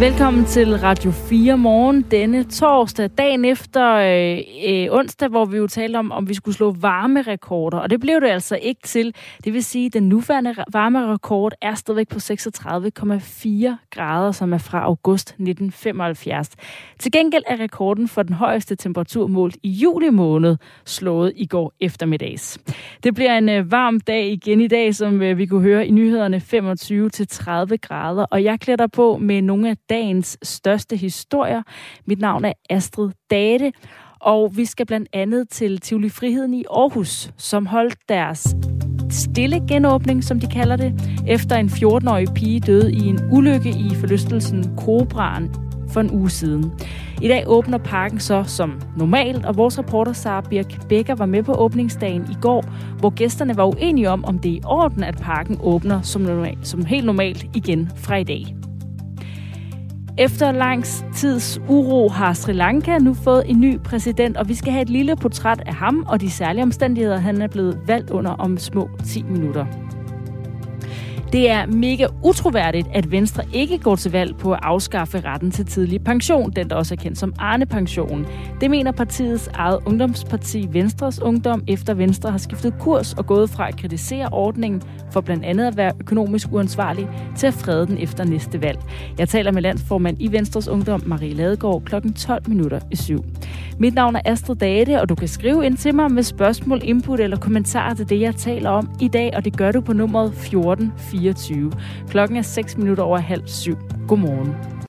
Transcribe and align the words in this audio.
Velkommen 0.00 0.44
til 0.44 0.78
Radio 0.78 1.10
4 1.10 1.58
morgen 1.58 2.02
denne 2.10 2.44
torsdag, 2.44 3.10
dagen 3.18 3.44
efter 3.44 3.94
øh, 3.94 4.38
øh, 4.68 4.88
onsdag, 4.90 5.28
hvor 5.28 5.44
vi 5.44 5.56
jo 5.56 5.66
talte 5.66 5.96
om, 5.96 6.12
om 6.12 6.28
vi 6.28 6.34
skulle 6.34 6.54
slå 6.54 6.70
varmerekorder, 6.70 7.78
og 7.78 7.90
det 7.90 8.00
blev 8.00 8.20
det 8.20 8.28
altså 8.28 8.56
ikke 8.62 8.80
til. 8.84 9.14
Det 9.44 9.52
vil 9.52 9.64
sige, 9.64 9.86
at 9.86 9.92
den 9.92 10.08
nuværende 10.08 10.54
varmerekord 10.72 11.52
er 11.62 11.74
stadigvæk 11.74 12.08
på 12.08 12.16
36,4 12.16 13.88
grader, 13.90 14.32
som 14.32 14.52
er 14.52 14.58
fra 14.58 14.84
august 14.84 15.28
1975. 15.28 16.50
Til 16.98 17.12
gengæld 17.12 17.42
er 17.46 17.60
rekorden 17.60 18.08
for 18.08 18.22
den 18.22 18.34
højeste 18.34 18.76
temperatur 18.76 19.26
målt 19.26 19.56
i 19.62 19.70
juli 19.70 20.10
måned 20.10 20.56
slået 20.84 21.32
i 21.36 21.46
går 21.46 21.72
eftermiddags. 21.80 22.58
Det 23.02 23.14
bliver 23.14 23.38
en 23.38 23.48
øh, 23.48 23.72
varm 23.72 24.00
dag 24.00 24.32
igen 24.32 24.60
i 24.60 24.68
dag, 24.68 24.94
som 24.94 25.22
øh, 25.22 25.38
vi 25.38 25.46
kunne 25.46 25.62
høre 25.62 25.86
i 25.86 25.90
nyhederne 25.90 26.36
25-30 27.72 27.76
grader, 27.76 28.24
og 28.30 28.44
jeg 28.44 28.60
klæder 28.60 28.86
på 28.86 29.16
med 29.16 29.42
nogle 29.42 29.70
af 29.70 29.76
dagens 29.90 30.38
største 30.42 30.96
historier. 30.96 31.62
Mit 32.06 32.20
navn 32.20 32.44
er 32.44 32.52
Astrid 32.70 33.10
Date, 33.30 33.72
og 34.20 34.56
vi 34.56 34.64
skal 34.64 34.86
blandt 34.86 35.08
andet 35.12 35.48
til 35.48 35.80
Tivoli 35.80 36.08
Friheden 36.08 36.54
i 36.54 36.64
Aarhus, 36.70 37.30
som 37.36 37.66
holdt 37.66 37.96
deres 38.08 38.56
stille 39.10 39.62
genåbning, 39.68 40.24
som 40.24 40.40
de 40.40 40.46
kalder 40.46 40.76
det, 40.76 40.94
efter 41.28 41.56
en 41.56 41.66
14-årig 41.66 42.28
pige 42.34 42.60
døde 42.60 42.92
i 42.92 43.06
en 43.06 43.18
ulykke 43.32 43.70
i 43.70 43.94
forlystelsen 44.00 44.76
Kobraen 44.76 45.54
for 45.92 46.00
en 46.00 46.10
uge 46.10 46.30
siden. 46.30 46.72
I 47.22 47.28
dag 47.28 47.44
åbner 47.46 47.78
parken 47.78 48.20
så 48.20 48.44
som 48.46 48.80
normalt, 48.96 49.46
og 49.46 49.56
vores 49.56 49.78
reporter 49.78 50.12
Sara 50.12 50.40
Birk 50.40 50.88
Becker 50.88 51.14
var 51.14 51.26
med 51.26 51.42
på 51.42 51.54
åbningsdagen 51.54 52.22
i 52.22 52.36
går, 52.40 52.64
hvor 52.98 53.10
gæsterne 53.10 53.56
var 53.56 53.64
uenige 53.64 54.10
om, 54.10 54.24
om 54.24 54.38
det 54.38 54.50
er 54.50 54.56
i 54.56 54.60
orden, 54.64 55.04
at 55.04 55.16
parken 55.16 55.58
åbner 55.62 56.02
som, 56.02 56.22
normalt, 56.22 56.68
som 56.68 56.84
helt 56.84 57.06
normalt 57.06 57.46
igen 57.54 57.90
fra 57.96 58.16
i 58.16 58.24
dag. 58.24 58.69
Efter 60.18 60.52
lang 60.52 60.84
tids 61.14 61.60
uro 61.68 62.08
har 62.08 62.32
Sri 62.32 62.52
Lanka 62.52 62.98
nu 62.98 63.14
fået 63.14 63.42
en 63.46 63.60
ny 63.60 63.78
præsident, 63.78 64.36
og 64.36 64.48
vi 64.48 64.54
skal 64.54 64.72
have 64.72 64.82
et 64.82 64.90
lille 64.90 65.16
portræt 65.16 65.62
af 65.66 65.74
ham 65.74 66.04
og 66.08 66.20
de 66.20 66.30
særlige 66.30 66.62
omstændigheder, 66.62 67.18
han 67.18 67.42
er 67.42 67.48
blevet 67.48 67.78
valgt 67.86 68.10
under 68.10 68.30
om 68.30 68.58
små 68.58 68.90
10 69.06 69.22
minutter. 69.22 69.66
Det 71.32 71.50
er 71.50 71.66
mega 71.66 72.06
utroværdigt, 72.22 72.88
at 72.94 73.10
Venstre 73.10 73.42
ikke 73.52 73.78
går 73.78 73.96
til 73.96 74.12
valg 74.12 74.36
på 74.36 74.52
at 74.52 74.58
afskaffe 74.62 75.20
retten 75.20 75.50
til 75.50 75.66
tidlig 75.66 76.04
pension, 76.04 76.50
den 76.50 76.70
der 76.70 76.76
også 76.76 76.94
er 76.94 76.96
kendt 76.96 77.18
som 77.18 77.34
Arne-pensionen. 77.38 78.26
Det 78.60 78.70
mener 78.70 78.92
partiets 78.92 79.50
eget 79.54 79.78
ungdomsparti 79.86 80.68
Venstres 80.72 81.22
Ungdom, 81.22 81.64
efter 81.68 81.94
Venstre 81.94 82.30
har 82.30 82.38
skiftet 82.38 82.74
kurs 82.80 83.12
og 83.12 83.26
gået 83.26 83.50
fra 83.50 83.68
at 83.68 83.76
kritisere 83.76 84.28
ordningen 84.32 84.82
for 85.10 85.20
blandt 85.20 85.44
andet 85.44 85.66
at 85.66 85.76
være 85.76 85.92
økonomisk 86.00 86.52
uansvarlig 86.52 87.08
til 87.36 87.46
at 87.46 87.54
frede 87.54 87.86
den 87.86 87.98
efter 87.98 88.24
næste 88.24 88.62
valg. 88.62 88.78
Jeg 89.18 89.28
taler 89.28 89.52
med 89.52 89.62
landsformand 89.62 90.16
i 90.20 90.32
Venstres 90.32 90.68
Ungdom, 90.68 91.02
Marie 91.06 91.34
Ladegaard, 91.34 91.82
kl. 91.82 91.94
12 92.16 92.42
minutter 92.48 92.80
i 92.90 92.96
syv. 92.96 93.24
Mit 93.78 93.94
navn 93.94 94.16
er 94.16 94.20
Astrid 94.24 94.56
Date, 94.56 95.00
og 95.00 95.08
du 95.08 95.14
kan 95.14 95.28
skrive 95.28 95.66
ind 95.66 95.76
til 95.76 95.94
mig 95.94 96.12
med 96.12 96.22
spørgsmål, 96.22 96.80
input 96.84 97.20
eller 97.20 97.36
kommentarer 97.36 97.94
til 97.94 98.08
det, 98.08 98.20
jeg 98.20 98.36
taler 98.36 98.70
om 98.70 98.90
i 99.00 99.08
dag, 99.08 99.30
og 99.36 99.44
det 99.44 99.56
gør 99.56 99.72
du 99.72 99.80
på 99.80 99.92
nummeret 99.92 100.34
14 100.34 100.92
24. 101.20 101.72
Klokken 102.08 102.36
er 102.36 102.42
6 102.42 102.76
minutter 102.76 103.04
over 103.04 103.18
halv 103.18 103.42
syv. 103.46 103.76
Godmorgen. 104.08 104.79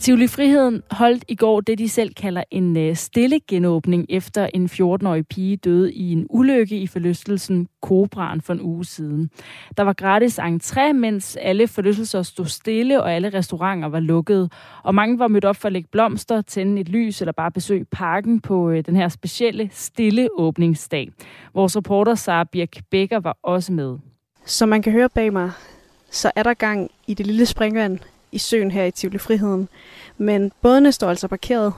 Tivoli 0.00 0.26
Friheden 0.26 0.82
holdt 0.90 1.24
i 1.28 1.34
går 1.34 1.60
det, 1.60 1.78
de 1.78 1.88
selv 1.88 2.14
kalder 2.14 2.44
en 2.50 2.76
øh, 2.76 2.96
stille 2.96 3.40
genåbning, 3.48 4.06
efter 4.08 4.48
en 4.54 4.66
14-årig 4.66 5.26
pige 5.26 5.56
døde 5.56 5.92
i 5.92 6.12
en 6.12 6.26
ulykke 6.30 6.78
i 6.78 6.86
forlystelsen 6.86 7.68
Kobraen 7.82 8.40
for 8.40 8.52
en 8.52 8.60
uge 8.60 8.84
siden. 8.84 9.30
Der 9.76 9.82
var 9.82 9.92
gratis 9.92 10.38
entré, 10.38 10.92
mens 10.92 11.36
alle 11.36 11.68
forlystelser 11.68 12.22
stod 12.22 12.46
stille, 12.46 13.02
og 13.02 13.12
alle 13.12 13.28
restauranter 13.34 13.88
var 13.88 14.00
lukkede. 14.00 14.48
Og 14.82 14.94
mange 14.94 15.18
var 15.18 15.28
mødt 15.28 15.44
op 15.44 15.56
for 15.56 15.68
at 15.68 15.72
lægge 15.72 15.88
blomster, 15.92 16.42
tænde 16.42 16.80
et 16.80 16.88
lys 16.88 17.20
eller 17.20 17.32
bare 17.32 17.50
besøge 17.50 17.84
parken 17.84 18.40
på 18.40 18.70
øh, 18.70 18.84
den 18.86 18.96
her 18.96 19.08
specielle 19.08 19.70
stille 19.72 20.28
åbningsdag. 20.36 21.10
Vores 21.54 21.76
reporter 21.76 22.14
Sara 22.14 22.44
Birk 22.44 22.82
Becker 22.90 23.20
var 23.20 23.38
også 23.42 23.72
med. 23.72 23.98
Som 24.44 24.68
man 24.68 24.82
kan 24.82 24.92
høre 24.92 25.08
bag 25.08 25.32
mig, 25.32 25.50
så 26.10 26.30
er 26.36 26.42
der 26.42 26.54
gang 26.54 26.90
i 27.06 27.14
det 27.14 27.26
lille 27.26 27.46
springvand 27.46 27.98
i 28.32 28.38
søen 28.38 28.70
her 28.70 28.84
i 28.84 28.90
Tivoli 28.90 29.18
Friheden. 29.18 29.68
Men 30.18 30.52
bådene 30.62 30.92
står 30.92 31.08
altså 31.08 31.28
parkeret. 31.28 31.72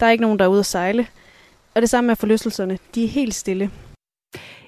Der 0.00 0.06
er 0.06 0.10
ikke 0.10 0.22
nogen, 0.22 0.38
der 0.38 0.44
er 0.44 0.48
ude 0.48 0.58
at 0.58 0.66
sejle. 0.66 1.06
Og 1.74 1.80
det 1.80 1.90
samme 1.90 2.08
med 2.08 2.16
forlystelserne. 2.16 2.78
De 2.94 3.04
er 3.04 3.08
helt 3.08 3.34
stille. 3.34 3.70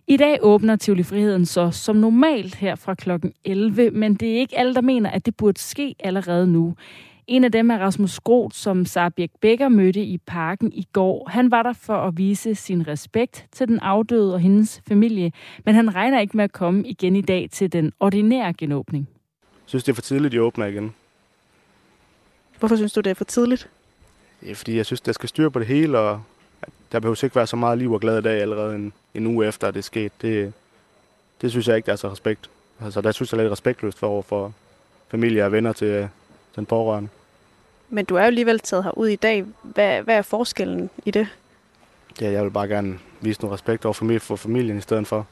I 0.06 0.16
dag 0.16 0.38
åbner 0.42 0.76
Tivoli 0.76 1.02
Friheden 1.02 1.46
så 1.46 1.70
som 1.70 1.96
normalt 1.96 2.54
her 2.54 2.74
fra 2.74 2.94
kl. 2.94 3.10
11, 3.44 3.90
men 3.90 4.14
det 4.14 4.32
er 4.32 4.38
ikke 4.38 4.58
alle, 4.58 4.74
der 4.74 4.80
mener, 4.80 5.10
at 5.10 5.26
det 5.26 5.36
burde 5.36 5.60
ske 5.60 5.94
allerede 6.00 6.46
nu. 6.46 6.74
En 7.26 7.44
af 7.44 7.52
dem 7.52 7.70
er 7.70 7.78
Rasmus 7.78 8.20
Groth, 8.20 8.56
som 8.56 8.84
Sarbjørk 8.84 9.30
Becker 9.40 9.68
mødte 9.68 10.04
i 10.04 10.18
parken 10.18 10.72
i 10.72 10.86
går. 10.92 11.28
Han 11.28 11.50
var 11.50 11.62
der 11.62 11.72
for 11.72 11.96
at 11.96 12.16
vise 12.16 12.54
sin 12.54 12.86
respekt 12.86 13.46
til 13.52 13.68
den 13.68 13.78
afdøde 13.78 14.34
og 14.34 14.40
hendes 14.40 14.82
familie, 14.88 15.32
men 15.64 15.74
han 15.74 15.94
regner 15.94 16.20
ikke 16.20 16.36
med 16.36 16.44
at 16.44 16.52
komme 16.52 16.88
igen 16.88 17.16
i 17.16 17.20
dag 17.20 17.48
til 17.52 17.72
den 17.72 17.92
ordinære 18.00 18.52
genåbning. 18.52 19.08
Jeg 19.42 19.62
synes, 19.66 19.84
det 19.84 19.92
er 19.92 19.94
for 19.94 20.02
tidligt, 20.02 20.32
de 20.32 20.42
åbner 20.42 20.66
igen. 20.66 20.94
Hvorfor 22.60 22.76
synes 22.76 22.92
du, 22.92 23.00
det 23.00 23.10
er 23.10 23.14
for 23.14 23.24
tidligt? 23.24 23.68
Er, 24.46 24.54
fordi 24.54 24.76
jeg 24.76 24.86
synes, 24.86 25.00
der 25.00 25.12
skal 25.12 25.28
styre 25.28 25.50
på 25.50 25.58
det 25.58 25.66
hele, 25.66 25.98
og 25.98 26.22
der 26.92 27.00
behøver 27.00 27.24
ikke 27.24 27.36
være 27.36 27.46
så 27.46 27.56
meget 27.56 27.78
liv 27.78 27.92
og 27.92 28.00
glad 28.00 28.18
i 28.18 28.22
dag 28.22 28.40
allerede 28.40 28.74
en, 28.74 28.92
en 29.14 29.26
uge 29.26 29.46
efter, 29.46 29.68
at 29.68 29.74
det 29.74 29.80
er 29.80 29.84
sket. 29.84 30.12
Det, 30.22 30.52
det 31.40 31.50
synes 31.50 31.68
jeg 31.68 31.76
ikke, 31.76 31.86
der 31.86 31.92
er 31.92 31.96
så 31.96 32.12
respekt. 32.12 32.50
Altså, 32.84 33.00
der 33.00 33.12
synes 33.12 33.32
jeg, 33.32 33.38
er 33.38 33.42
lidt 33.42 33.52
respektløst 33.52 33.98
for, 33.98 34.22
for 34.22 34.52
familie 35.08 35.44
og 35.44 35.52
venner 35.52 35.72
til 35.72 36.08
den 36.56 36.66
pårørende. 36.66 37.08
Men 37.88 38.04
du 38.04 38.14
er 38.14 38.20
jo 38.20 38.26
alligevel 38.26 38.60
taget 38.60 38.84
herud 38.84 39.08
i 39.08 39.16
dag. 39.16 39.44
Hvad, 39.62 40.02
hvad 40.02 40.16
er 40.16 40.22
forskellen 40.22 40.90
i 41.04 41.10
det? 41.10 41.28
Ja, 42.20 42.30
jeg 42.30 42.44
vil 42.44 42.50
bare 42.50 42.68
gerne 42.68 42.98
vise 43.20 43.40
noget 43.40 43.54
respekt 43.54 43.84
over 43.84 43.92
familie, 43.92 44.20
for 44.20 44.36
familien 44.36 44.78
i 44.78 44.80
stedet 44.80 45.06
for. 45.06 45.26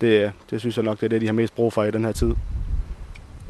Det, 0.00 0.32
det 0.50 0.60
synes 0.60 0.76
jeg 0.76 0.84
nok, 0.84 1.00
det 1.00 1.06
er 1.06 1.08
det, 1.08 1.20
de 1.20 1.26
har 1.26 1.32
mest 1.32 1.54
brug 1.54 1.72
for 1.72 1.84
i 1.84 1.90
den 1.90 2.04
her 2.04 2.12
tid. 2.12 2.34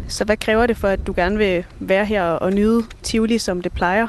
Så 0.08 0.24
hvad 0.24 0.36
kræver 0.36 0.66
det 0.66 0.76
for, 0.76 0.88
at 0.88 1.06
du 1.06 1.12
gerne 1.16 1.38
vil 1.38 1.64
være 1.80 2.04
her 2.04 2.24
og 2.24 2.52
nyde 2.52 2.82
Tivoli, 3.02 3.38
som 3.38 3.62
det 3.62 3.72
plejer? 3.72 4.08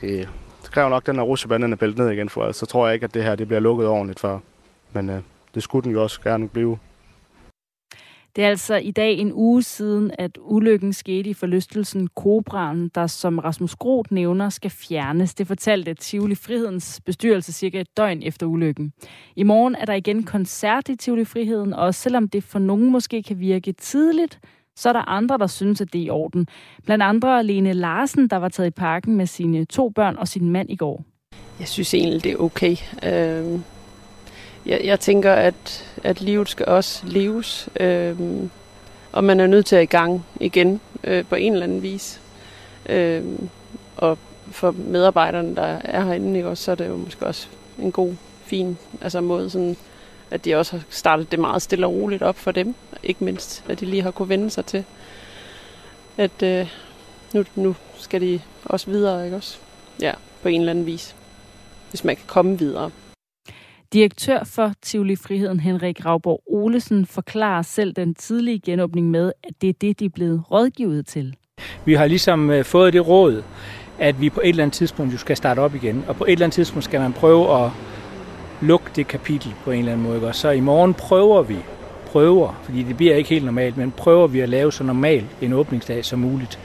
Det, 0.00 0.28
det 0.62 0.70
kræver 0.70 0.88
nok, 0.88 1.02
at 1.02 1.06
den 1.06 1.16
her 1.16 1.22
rutsjebane 1.22 1.72
er 1.72 1.76
bæltet 1.76 1.98
ned 1.98 2.10
igen, 2.10 2.28
for 2.28 2.52
så 2.52 2.66
tror 2.66 2.86
jeg 2.86 2.94
ikke, 2.94 3.04
at 3.04 3.14
det 3.14 3.24
her 3.24 3.34
det 3.34 3.46
bliver 3.46 3.60
lukket 3.60 3.86
ordentligt 3.86 4.20
for. 4.20 4.42
Men 4.92 5.10
øh, 5.10 5.20
det 5.54 5.62
skulle 5.62 5.84
den 5.84 5.92
jo 5.92 6.02
også 6.02 6.20
gerne 6.20 6.48
blive. 6.48 6.78
Det 8.38 8.44
er 8.44 8.48
altså 8.48 8.76
i 8.76 8.90
dag 8.90 9.18
en 9.18 9.32
uge 9.32 9.62
siden, 9.62 10.10
at 10.18 10.38
ulykken 10.40 10.92
skete 10.92 11.30
i 11.30 11.34
forlystelsen 11.34 12.08
Kobraen, 12.16 12.90
der 12.94 13.06
som 13.06 13.38
Rasmus 13.38 13.74
Groth 13.74 14.12
nævner 14.12 14.48
skal 14.48 14.70
fjernes. 14.70 15.34
Det 15.34 15.46
fortalte 15.46 15.94
Tivoli 15.94 16.34
Frihedens 16.34 17.00
bestyrelse 17.06 17.52
cirka 17.52 17.80
et 17.80 17.96
døgn 17.96 18.22
efter 18.22 18.46
ulykken. 18.46 18.92
I 19.36 19.42
morgen 19.42 19.74
er 19.74 19.84
der 19.84 19.92
igen 19.92 20.22
koncert 20.22 20.88
i 20.88 20.96
Tivoli 20.96 21.24
Friheden, 21.24 21.72
og 21.72 21.94
selvom 21.94 22.28
det 22.28 22.44
for 22.44 22.58
nogen 22.58 22.90
måske 22.90 23.22
kan 23.22 23.40
virke 23.40 23.72
tidligt, 23.72 24.40
så 24.76 24.88
er 24.88 24.92
der 24.92 25.08
andre, 25.08 25.38
der 25.38 25.46
synes, 25.46 25.80
at 25.80 25.92
det 25.92 26.00
er 26.00 26.04
i 26.04 26.10
orden. 26.10 26.46
Blandt 26.84 27.02
andre 27.02 27.44
Lene 27.44 27.72
Larsen, 27.72 28.28
der 28.28 28.36
var 28.36 28.48
taget 28.48 28.66
i 28.66 28.70
parken 28.70 29.16
med 29.16 29.26
sine 29.26 29.64
to 29.64 29.88
børn 29.88 30.16
og 30.16 30.28
sin 30.28 30.50
mand 30.50 30.70
i 30.70 30.76
går. 30.76 31.04
Jeg 31.60 31.68
synes 31.68 31.94
egentlig, 31.94 32.24
det 32.24 32.32
er 32.32 32.36
okay. 32.36 32.76
Øh, 33.04 33.60
jeg, 34.68 34.80
jeg 34.84 35.00
tænker, 35.00 35.32
at, 35.32 35.84
at 36.04 36.20
livet 36.20 36.48
skal 36.48 36.66
også 36.66 37.06
leves, 37.06 37.68
øh, 37.80 38.16
og 39.12 39.24
man 39.24 39.40
er 39.40 39.46
nødt 39.46 39.66
til 39.66 39.76
at 39.76 39.82
i 39.82 39.86
gang 39.86 40.24
igen 40.40 40.80
øh, 41.04 41.24
på 41.24 41.34
en 41.34 41.52
eller 41.52 41.64
anden 41.64 41.82
vis. 41.82 42.20
Øh, 42.88 43.24
og 43.96 44.18
for 44.50 44.70
medarbejderne, 44.70 45.56
der 45.56 45.80
er 45.84 46.04
herinde, 46.04 46.36
ikke, 46.36 46.48
også, 46.48 46.64
så 46.64 46.70
er 46.70 46.74
det 46.74 46.88
jo 46.88 46.96
måske 46.96 47.26
også 47.26 47.48
en 47.78 47.92
god, 47.92 48.14
fin 48.48 48.78
altså 49.00 49.20
måde, 49.20 49.50
sådan, 49.50 49.76
at 50.30 50.44
de 50.44 50.54
også 50.54 50.76
har 50.76 50.84
startet 50.90 51.32
det 51.32 51.38
meget 51.38 51.62
stille 51.62 51.86
og 51.86 51.92
roligt 51.92 52.22
op 52.22 52.38
for 52.38 52.50
dem. 52.50 52.74
Ikke 53.02 53.24
mindst, 53.24 53.64
at 53.68 53.80
de 53.80 53.86
lige 53.86 54.02
har 54.02 54.10
kunne 54.10 54.28
vende 54.28 54.50
sig 54.50 54.64
til, 54.66 54.84
at 56.16 56.42
øh, 56.42 56.68
nu, 57.34 57.44
nu 57.54 57.76
skal 57.98 58.20
de 58.20 58.40
også 58.64 58.90
videre, 58.90 59.24
ikke 59.24 59.36
også? 59.36 59.58
Ja, 60.00 60.12
på 60.42 60.48
en 60.48 60.60
eller 60.60 60.70
anden 60.70 60.86
vis. 60.86 61.14
Hvis 61.90 62.04
man 62.04 62.16
kan 62.16 62.24
komme 62.26 62.58
videre. 62.58 62.90
Direktør 63.92 64.44
for 64.44 64.72
Tivoli 64.82 65.16
Friheden, 65.16 65.60
Henrik 65.60 66.04
Ravborg 66.04 66.42
Olesen, 66.46 67.06
forklarer 67.06 67.62
selv 67.62 67.92
den 67.92 68.14
tidlige 68.14 68.60
genåbning 68.60 69.10
med, 69.10 69.32
at 69.44 69.50
det 69.60 69.68
er 69.68 69.72
det, 69.80 70.00
de 70.00 70.04
er 70.04 70.08
blevet 70.08 70.42
rådgivet 70.50 71.06
til. 71.06 71.34
Vi 71.84 71.94
har 71.94 72.06
ligesom 72.06 72.50
øh, 72.50 72.64
fået 72.64 72.92
det 72.92 73.08
råd, 73.08 73.42
at 73.98 74.20
vi 74.20 74.30
på 74.30 74.40
et 74.40 74.48
eller 74.48 74.62
andet 74.62 74.74
tidspunkt 74.74 75.12
jo 75.12 75.18
skal 75.18 75.36
starte 75.36 75.60
op 75.60 75.74
igen. 75.74 76.04
Og 76.08 76.16
på 76.16 76.24
et 76.24 76.32
eller 76.32 76.44
andet 76.46 76.54
tidspunkt 76.54 76.84
skal 76.84 77.00
man 77.00 77.12
prøve 77.12 77.64
at 77.64 77.70
lukke 78.60 78.90
det 78.96 79.08
kapitel 79.08 79.54
på 79.64 79.70
en 79.70 79.78
eller 79.78 79.92
anden 79.92 80.06
måde. 80.06 80.32
Så 80.32 80.50
i 80.50 80.60
morgen 80.60 80.94
prøver 80.94 81.42
vi, 81.42 81.56
prøver, 82.06 82.60
fordi 82.62 82.82
det 82.82 82.96
bliver 82.96 83.14
ikke 83.14 83.30
helt 83.30 83.44
normalt, 83.44 83.76
men 83.76 83.90
prøver 83.90 84.26
vi 84.26 84.40
at 84.40 84.48
lave 84.48 84.72
så 84.72 84.84
normal 84.84 85.24
en 85.42 85.52
åbningsdag 85.52 86.04
som 86.04 86.18
muligt. 86.18 86.58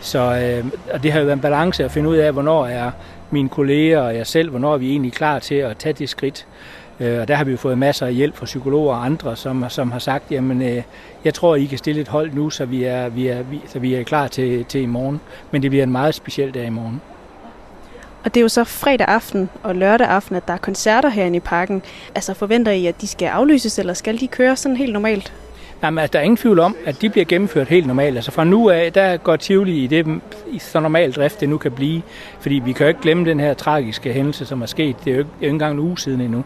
Så, 0.00 0.18
øh, 0.18 0.64
og 0.92 1.02
det 1.02 1.12
har 1.12 1.18
jo 1.18 1.24
været 1.24 1.36
en 1.36 1.42
balance 1.42 1.84
at 1.84 1.90
finde 1.90 2.08
ud 2.08 2.16
af, 2.16 2.32
hvornår 2.32 2.66
er 2.66 2.90
mine 3.32 3.48
kolleger 3.48 4.00
og 4.00 4.16
jeg 4.16 4.26
selv, 4.26 4.50
hvornår 4.50 4.74
er 4.74 4.78
vi 4.78 4.90
egentlig 4.90 5.12
klar 5.12 5.38
til 5.38 5.54
at 5.54 5.76
tage 5.76 5.92
det 5.92 6.08
skridt. 6.08 6.46
Øh, 7.00 7.20
og 7.20 7.28
der 7.28 7.34
har 7.34 7.44
vi 7.44 7.50
jo 7.50 7.56
fået 7.56 7.78
masser 7.78 8.06
af 8.06 8.14
hjælp 8.14 8.36
fra 8.36 8.44
psykologer 8.44 8.94
og 8.94 9.04
andre, 9.04 9.36
som, 9.36 9.64
som 9.68 9.92
har 9.92 9.98
sagt, 9.98 10.24
jamen 10.30 10.62
øh, 10.62 10.82
jeg 11.24 11.34
tror, 11.34 11.56
I 11.56 11.64
kan 11.64 11.78
stille 11.78 12.00
et 12.00 12.08
hold 12.08 12.32
nu, 12.32 12.50
så 12.50 12.64
vi 12.64 12.84
er, 12.84 13.08
vi 13.08 13.26
er, 13.26 13.42
vi, 13.42 13.60
så 13.66 13.78
vi 13.78 13.94
er 13.94 14.02
klar 14.02 14.28
til, 14.28 14.64
til 14.64 14.80
i 14.80 14.86
morgen. 14.86 15.20
Men 15.50 15.62
det 15.62 15.70
bliver 15.70 15.82
en 15.82 15.92
meget 15.92 16.14
speciel 16.14 16.54
dag 16.54 16.66
i 16.66 16.70
morgen. 16.70 17.00
Og 18.24 18.34
det 18.34 18.40
er 18.40 18.42
jo 18.42 18.48
så 18.48 18.64
fredag 18.64 19.08
aften 19.08 19.50
og 19.62 19.74
lørdag 19.74 20.06
aften, 20.06 20.36
at 20.36 20.48
der 20.48 20.54
er 20.54 20.58
koncerter 20.58 21.08
herinde 21.08 21.36
i 21.36 21.40
parken. 21.40 21.82
Altså 22.14 22.34
forventer 22.34 22.72
I, 22.72 22.86
at 22.86 23.00
de 23.00 23.06
skal 23.06 23.26
aflyses, 23.26 23.78
eller 23.78 23.94
skal 23.94 24.20
de 24.20 24.28
køre 24.28 24.56
sådan 24.56 24.76
helt 24.76 24.92
normalt? 24.92 25.32
Jamen, 25.82 25.98
altså, 25.98 26.12
der 26.12 26.18
er 26.18 26.22
ingen 26.22 26.36
tvivl 26.36 26.58
om, 26.58 26.76
at 26.86 27.02
de 27.02 27.10
bliver 27.10 27.24
gennemført 27.24 27.68
helt 27.68 27.86
normalt. 27.86 28.16
Altså 28.16 28.30
fra 28.30 28.44
nu 28.44 28.70
af, 28.70 28.92
der 28.92 29.16
går 29.16 29.36
Tivoli 29.36 29.84
i 29.84 29.86
det 29.86 30.20
i 30.50 30.58
så 30.58 30.80
normal 30.80 31.12
drift, 31.12 31.40
det 31.40 31.48
nu 31.48 31.58
kan 31.58 31.72
blive. 31.72 32.02
Fordi 32.40 32.54
vi 32.64 32.72
kan 32.72 32.84
jo 32.84 32.88
ikke 32.88 33.00
glemme 33.00 33.24
den 33.24 33.40
her 33.40 33.54
tragiske 33.54 34.12
hændelse, 34.12 34.46
som 34.46 34.62
er 34.62 34.66
sket. 34.66 34.96
Det 35.04 35.10
er 35.10 35.14
jo 35.14 35.18
ikke, 35.18 35.30
det 35.30 35.46
er 35.46 35.46
jo 35.46 35.46
ikke 35.46 35.54
engang 35.54 35.72
en 35.72 35.78
uge 35.78 35.98
siden 35.98 36.20
endnu. 36.20 36.44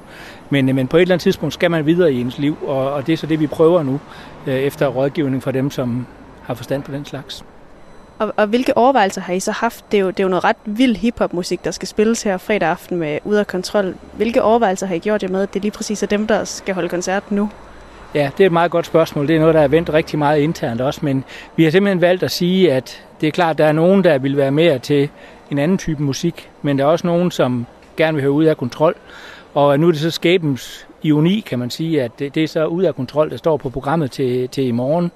Men, 0.51 0.69
øh, 0.69 0.75
men 0.75 0.89
på 0.89 0.97
et 0.97 1.01
eller 1.01 1.15
andet 1.15 1.23
tidspunkt 1.23 1.55
skal 1.55 1.71
man 1.71 1.87
videre 1.87 2.13
i 2.13 2.21
ens 2.21 2.39
liv, 2.39 2.57
og, 2.67 2.93
og 2.93 3.07
det 3.07 3.13
er 3.13 3.17
så 3.17 3.27
det, 3.27 3.41
vi 3.41 3.47
prøver 3.47 3.83
nu, 3.83 4.01
øh, 4.47 4.55
efter 4.55 4.87
rådgivning 4.87 5.43
fra 5.43 5.53
dem, 5.53 5.71
som 5.71 6.07
har 6.43 6.55
forstand 6.55 6.83
på 6.83 6.93
den 6.93 7.05
slags. 7.05 7.45
Og, 8.19 8.33
og 8.37 8.47
hvilke 8.47 8.77
overvejelser 8.77 9.21
har 9.21 9.33
I 9.33 9.41
så 9.41 9.53
haft? 9.53 9.93
Det 9.93 9.99
er 9.99 10.03
jo, 10.03 10.09
det 10.11 10.21
er 10.21 10.25
jo 10.25 10.29
noget 10.29 10.45
ret 10.45 10.57
vild 10.65 10.97
hiphop-musik, 10.97 11.65
der 11.65 11.71
skal 11.71 11.89
spilles 11.89 12.23
her 12.23 12.39
fredag 12.39 12.69
aften 12.69 12.97
med 12.99 13.19
Ud 13.25 13.35
af 13.35 13.47
Kontrol. 13.47 13.95
Hvilke 14.13 14.43
overvejelser 14.43 14.87
har 14.87 14.95
I 14.95 14.99
gjort 14.99 15.23
jer 15.23 15.29
med, 15.29 15.43
at 15.43 15.55
det 15.55 15.63
lige 15.63 15.73
præcis 15.73 16.03
er 16.03 16.07
dem, 16.07 16.27
der 16.27 16.45
skal 16.45 16.75
holde 16.75 16.89
koncert 16.89 17.33
nu? 17.33 17.51
Ja, 18.17 18.31
det 18.39 18.45
er 18.45 18.47
et 18.47 18.53
meget 18.53 18.71
godt 18.71 18.87
spørgsmål. 18.87 19.29
Det 19.29 19.37
er 19.37 19.41
noget, 19.41 19.55
der 19.55 19.61
er 19.61 19.69
vendt 19.69 19.93
rigtig 19.93 20.19
meget 20.19 20.41
internt 20.41 20.81
også, 20.81 21.01
men 21.03 21.25
vi 21.57 21.65
har 21.65 21.71
simpelthen 21.71 22.01
valgt 22.01 22.23
at 22.23 22.31
sige, 22.31 22.73
at 22.73 23.05
det 23.21 23.27
er 23.27 23.31
klart, 23.31 23.51
at 23.51 23.59
der 23.59 23.65
er 23.65 23.73
nogen, 23.73 24.05
der 24.05 24.19
vil 24.19 24.37
være 24.37 24.51
mere 24.51 24.79
til 24.79 25.09
en 25.51 25.59
anden 25.59 25.79
type 25.79 26.03
musik, 26.03 26.51
men 26.63 26.79
der 26.79 26.85
er 26.85 26.89
også 26.89 27.07
nogen, 27.07 27.31
som 27.31 27.67
gerne 27.97 28.15
vil 28.15 28.23
høre 28.23 28.33
ud 28.33 28.45
af 28.45 28.57
kontrol. 28.57 28.95
Og 29.55 29.81
nu 29.81 29.89
er 29.89 29.93
det 29.93 30.01
så 30.01 30.11
skæbens 30.11 30.87
ironi, 31.07 31.41
kan 31.41 31.59
man 31.59 31.71
sige, 31.71 32.03
at 32.03 32.19
det, 32.19 32.35
det 32.35 32.45
er 32.45 32.49
så 32.49 32.67
ud 32.67 32.83
af 32.83 32.95
kontrol, 32.95 33.31
der 33.31 33.37
står 33.37 33.57
på 33.57 33.71
programmet 33.71 34.11
til, 34.11 34.49
til 34.49 34.67
i 34.67 34.71
morgen, 34.71 35.11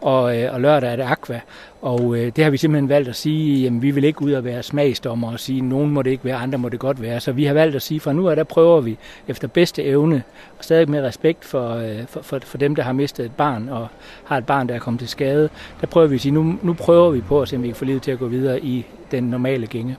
og, 0.00 0.38
øh, 0.38 0.54
og 0.54 0.60
lørdag 0.60 0.92
er 0.92 0.96
det 0.96 1.02
Aqua. 1.02 1.40
Og 1.82 2.16
øh, 2.16 2.32
det 2.36 2.44
har 2.44 2.50
vi 2.50 2.56
simpelthen 2.56 2.88
valgt 2.88 3.08
at 3.08 3.16
sige, 3.16 3.62
jamen 3.62 3.82
vi 3.82 3.90
vil 3.90 4.04
ikke 4.04 4.22
ud 4.22 4.32
og 4.32 4.44
være 4.44 4.62
smagsdommer 4.62 5.32
og 5.32 5.40
sige, 5.40 5.60
nogen 5.60 5.90
må 5.90 6.02
det 6.02 6.10
ikke 6.10 6.24
være, 6.24 6.36
andre 6.36 6.58
må 6.58 6.68
det 6.68 6.80
godt 6.80 7.02
være. 7.02 7.20
Så 7.20 7.32
vi 7.32 7.44
har 7.44 7.54
valgt 7.54 7.76
at 7.76 7.82
sige, 7.82 8.00
fra 8.00 8.12
nu 8.12 8.28
af 8.28 8.36
der 8.36 8.44
prøver 8.44 8.80
vi 8.80 8.98
efter 9.28 9.48
bedste 9.48 9.84
evne, 9.84 10.22
og 10.58 10.64
stadig 10.64 10.90
med 10.90 11.02
respekt 11.02 11.44
for, 11.44 11.74
øh, 11.74 12.06
for, 12.06 12.22
for, 12.22 12.38
for 12.42 12.58
dem, 12.58 12.74
der 12.74 12.82
har 12.82 12.92
mistet 12.92 13.26
et 13.26 13.32
barn, 13.32 13.68
og 13.68 13.88
har 14.24 14.38
et 14.38 14.46
barn, 14.46 14.68
der 14.68 14.74
er 14.74 14.78
kommet 14.78 15.00
til 15.00 15.08
skade, 15.08 15.48
der 15.80 15.86
prøver 15.86 16.06
vi 16.06 16.14
at 16.14 16.20
sige, 16.20 16.32
nu, 16.32 16.58
nu 16.62 16.72
prøver 16.72 17.10
vi 17.10 17.20
på 17.20 17.42
at 17.42 17.48
se, 17.48 17.56
om 17.56 17.62
vi 17.62 17.68
kan 17.68 17.76
få 17.76 17.84
livet 17.84 18.02
til 18.02 18.10
at 18.10 18.18
gå 18.18 18.26
videre 18.26 18.60
i 18.60 18.86
den 19.10 19.24
normale 19.24 19.66
gænge 19.66 19.96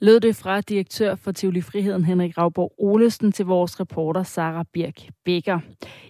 lød 0.00 0.20
det 0.20 0.36
fra 0.36 0.60
direktør 0.60 1.14
for 1.14 1.32
Tivoli 1.32 1.60
Friheden 1.60 2.04
Henrik 2.04 2.38
Ravborg 2.38 2.72
Olesen 2.78 3.32
til 3.32 3.46
vores 3.46 3.80
reporter 3.80 4.22
Sara 4.22 4.64
Birk 4.72 5.08
Becker. 5.24 5.60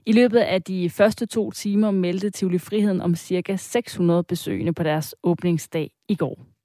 I 0.06 0.12
løbet 0.12 0.38
af 0.38 0.62
de 0.62 0.91
første 0.91 1.27
to 1.27 1.50
timer 1.50 1.91
meldte 1.91 2.31
Tivoli 2.31 2.59
Friheden 2.59 3.00
om 3.00 3.15
ca. 3.17 3.56
600 3.56 4.25
besøgende 4.25 4.73
på 4.73 4.83
deres 4.83 5.15
åbningsdag 5.23 5.91
i 6.09 6.15
går. 6.15 6.56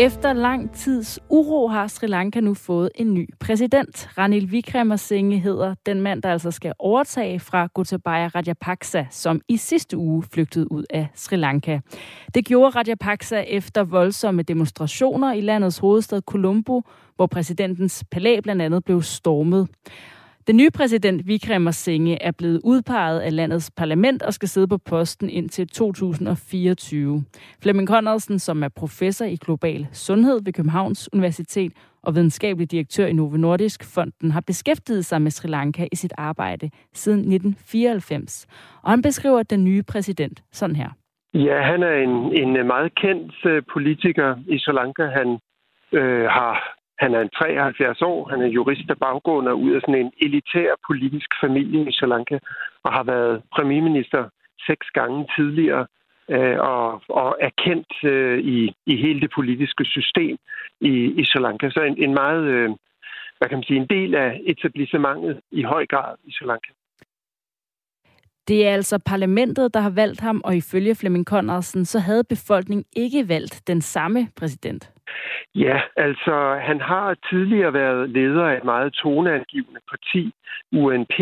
Efter 0.00 0.32
lang 0.32 0.72
tids 0.74 1.18
uro 1.28 1.68
har 1.68 1.86
Sri 1.86 2.06
Lanka 2.06 2.40
nu 2.40 2.54
fået 2.54 2.90
en 2.94 3.14
ny 3.14 3.28
præsident. 3.40 4.08
Ranil 4.18 4.44
Wickremesinghe 4.44 5.38
hedder 5.38 5.74
den 5.86 6.00
mand, 6.00 6.22
der 6.22 6.28
altså 6.28 6.50
skal 6.50 6.72
overtage 6.78 7.40
fra 7.40 7.68
Gotabaya 7.74 8.28
Rajapaksa, 8.28 9.04
som 9.10 9.40
i 9.48 9.56
sidste 9.56 9.96
uge 9.96 10.22
flygtede 10.22 10.72
ud 10.72 10.84
af 10.90 11.08
Sri 11.14 11.36
Lanka. 11.36 11.78
Det 12.34 12.44
gjorde 12.44 12.70
Rajapaksa 12.70 13.40
efter 13.40 13.84
voldsomme 13.84 14.42
demonstrationer 14.42 15.32
i 15.32 15.40
landets 15.40 15.78
hovedstad 15.78 16.22
Colombo, 16.22 16.82
hvor 17.16 17.26
præsidentens 17.26 18.04
palæ 18.10 18.40
blandt 18.40 18.62
andet 18.62 18.84
blev 18.84 19.02
stormet. 19.02 19.68
Den 20.50 20.56
nye 20.56 20.70
præsident 20.70 21.22
Wickremesinghe 21.26 22.22
er 22.22 22.30
blevet 22.38 22.60
udpeget 22.64 23.20
af 23.20 23.36
landets 23.36 23.70
parlament 23.70 24.22
og 24.22 24.32
skal 24.32 24.48
sidde 24.48 24.68
på 24.68 24.78
posten 24.78 25.30
indtil 25.30 25.68
2024. 25.68 27.24
Flemming 27.62 27.88
Conradsen, 27.88 28.38
som 28.38 28.62
er 28.62 28.68
professor 28.68 29.24
i 29.24 29.36
global 29.36 29.86
sundhed 29.92 30.44
ved 30.44 30.52
Københavns 30.52 31.08
Universitet 31.12 31.72
og 32.02 32.14
videnskabelig 32.14 32.70
direktør 32.70 33.06
i 33.06 33.12
Novo 33.12 33.36
Nordisk 33.36 33.94
Fonden, 33.94 34.30
har 34.30 34.40
beskæftiget 34.40 35.04
sig 35.04 35.22
med 35.22 35.30
Sri 35.30 35.48
Lanka 35.48 35.86
i 35.92 35.96
sit 35.96 36.12
arbejde 36.18 36.70
siden 36.92 37.18
1994. 37.18 38.46
Og 38.82 38.90
han 38.90 39.02
beskriver 39.02 39.42
den 39.42 39.64
nye 39.64 39.82
præsident 39.82 40.42
sådan 40.52 40.76
her. 40.76 40.88
Ja, 41.34 41.62
han 41.62 41.82
er 41.82 41.94
en, 41.94 42.42
en 42.42 42.66
meget 42.66 42.94
kendt 42.94 43.46
øh, 43.46 43.62
politiker 43.72 44.36
i 44.48 44.58
Sri 44.58 44.72
Lanka. 44.72 45.06
Han 45.06 45.38
øh, 45.92 46.24
har 46.24 46.79
han 47.02 47.14
er 47.14 47.20
en 47.20 47.28
73 47.28 48.02
år, 48.02 48.28
han 48.28 48.42
er 48.42 48.46
jurist 48.46 48.90
af 48.90 48.98
baggrund 48.98 49.48
og 49.48 49.60
ud 49.60 49.72
af 49.72 49.80
sådan 49.80 50.00
en 50.04 50.12
elitær 50.26 50.70
politisk 50.88 51.30
familie 51.44 51.88
i 51.88 51.92
Sri 51.92 52.06
Lanka, 52.06 52.38
og 52.84 52.92
har 52.92 53.02
været 53.02 53.42
premierminister 53.54 54.22
seks 54.66 54.86
gange 54.98 55.26
tidligere, 55.36 55.86
øh, 56.34 56.58
og, 56.58 57.02
og 57.08 57.36
er 57.40 57.50
kendt 57.64 57.92
øh, 58.04 58.38
i, 58.38 58.74
i 58.86 58.96
hele 58.96 59.20
det 59.20 59.30
politiske 59.34 59.84
system 59.84 60.36
i, 60.80 60.92
i 61.20 61.24
Sri 61.24 61.40
Lanka. 61.40 61.70
Så 61.70 61.80
en, 61.82 61.96
en 62.04 62.14
meget, 62.14 62.44
øh, 62.44 62.68
hvad 63.38 63.48
kan 63.48 63.58
man 63.58 63.64
sige, 63.68 63.80
en 63.80 63.92
del 63.96 64.14
af 64.14 64.40
etablissementet 64.46 65.40
i 65.50 65.62
høj 65.62 65.86
grad 65.86 66.14
i 66.24 66.32
Sri 66.32 66.46
Lanka. 66.46 66.70
Det 68.48 68.66
er 68.66 68.72
altså 68.72 68.98
parlamentet, 69.06 69.74
der 69.74 69.80
har 69.80 69.90
valgt 69.90 70.20
ham, 70.20 70.40
og 70.44 70.56
ifølge 70.56 70.94
Flemming 70.94 71.24
Conradsen, 71.24 71.84
så 71.84 71.98
havde 71.98 72.24
befolkningen 72.24 72.84
ikke 72.96 73.28
valgt 73.28 73.62
den 73.66 73.80
samme 73.80 74.28
præsident. 74.36 74.92
Ja, 75.54 75.80
altså 75.96 76.58
han 76.62 76.80
har 76.80 77.16
tidligere 77.30 77.72
været 77.72 78.10
leder 78.10 78.44
af 78.44 78.56
et 78.56 78.64
meget 78.64 78.92
toneangivende 78.92 79.80
parti, 79.90 80.32
UNP, 80.72 81.16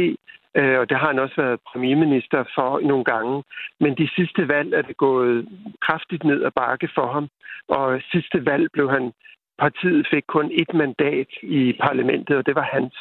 øh, 0.57 0.79
og 0.81 0.89
det 0.89 0.97
har 0.99 1.07
han 1.07 1.19
også 1.19 1.37
været 1.37 1.61
premierminister 1.73 2.45
for 2.55 2.81
nogle 2.81 3.05
gange. 3.05 3.43
Men 3.81 3.95
de 3.95 4.09
sidste 4.17 4.49
valg 4.49 4.75
er 4.75 4.83
det 4.83 4.97
gået 4.97 5.49
kraftigt 5.81 6.25
ned 6.25 6.45
ad 6.45 6.51
bakke 6.51 6.89
for 6.95 7.13
ham, 7.13 7.29
og 7.69 8.01
sidste 8.13 8.47
valg 8.47 8.69
blev 8.73 8.91
han 8.91 9.13
partiet 9.59 10.07
fik 10.11 10.25
kun 10.29 10.51
et 10.53 10.75
mandat 10.75 11.31
i 11.43 11.73
parlamentet, 11.81 12.37
og 12.37 12.47
det 12.47 12.55
var 12.55 12.69
hans. 12.73 12.95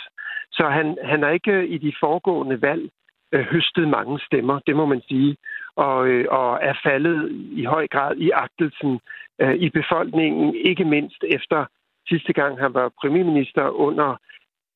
Så 0.52 0.70
han, 0.70 0.98
han 1.04 1.24
har 1.24 1.30
ikke 1.30 1.68
i 1.68 1.78
de 1.78 1.94
foregående 2.00 2.62
valg 2.62 2.90
øh, 3.32 3.46
høstet 3.46 3.88
mange 3.88 4.20
stemmer, 4.20 4.60
det 4.68 4.76
må 4.76 4.86
man 4.86 5.02
sige, 5.08 5.38
og, 5.78 6.08
øh, 6.08 6.26
og 6.30 6.60
er 6.62 6.74
faldet 6.84 7.32
i 7.32 7.64
høj 7.64 7.88
grad 7.88 8.16
i 8.18 8.30
agtelsen 8.34 9.00
øh, 9.42 9.56
i 9.56 9.70
befolkningen, 9.70 10.56
ikke 10.56 10.86
mindst 10.86 11.24
efter 11.24 11.66
sidste 12.10 12.34
gang 12.34 12.60
han 12.60 12.74
var 12.74 12.92
premierminister 13.02 13.70
under 13.70 14.18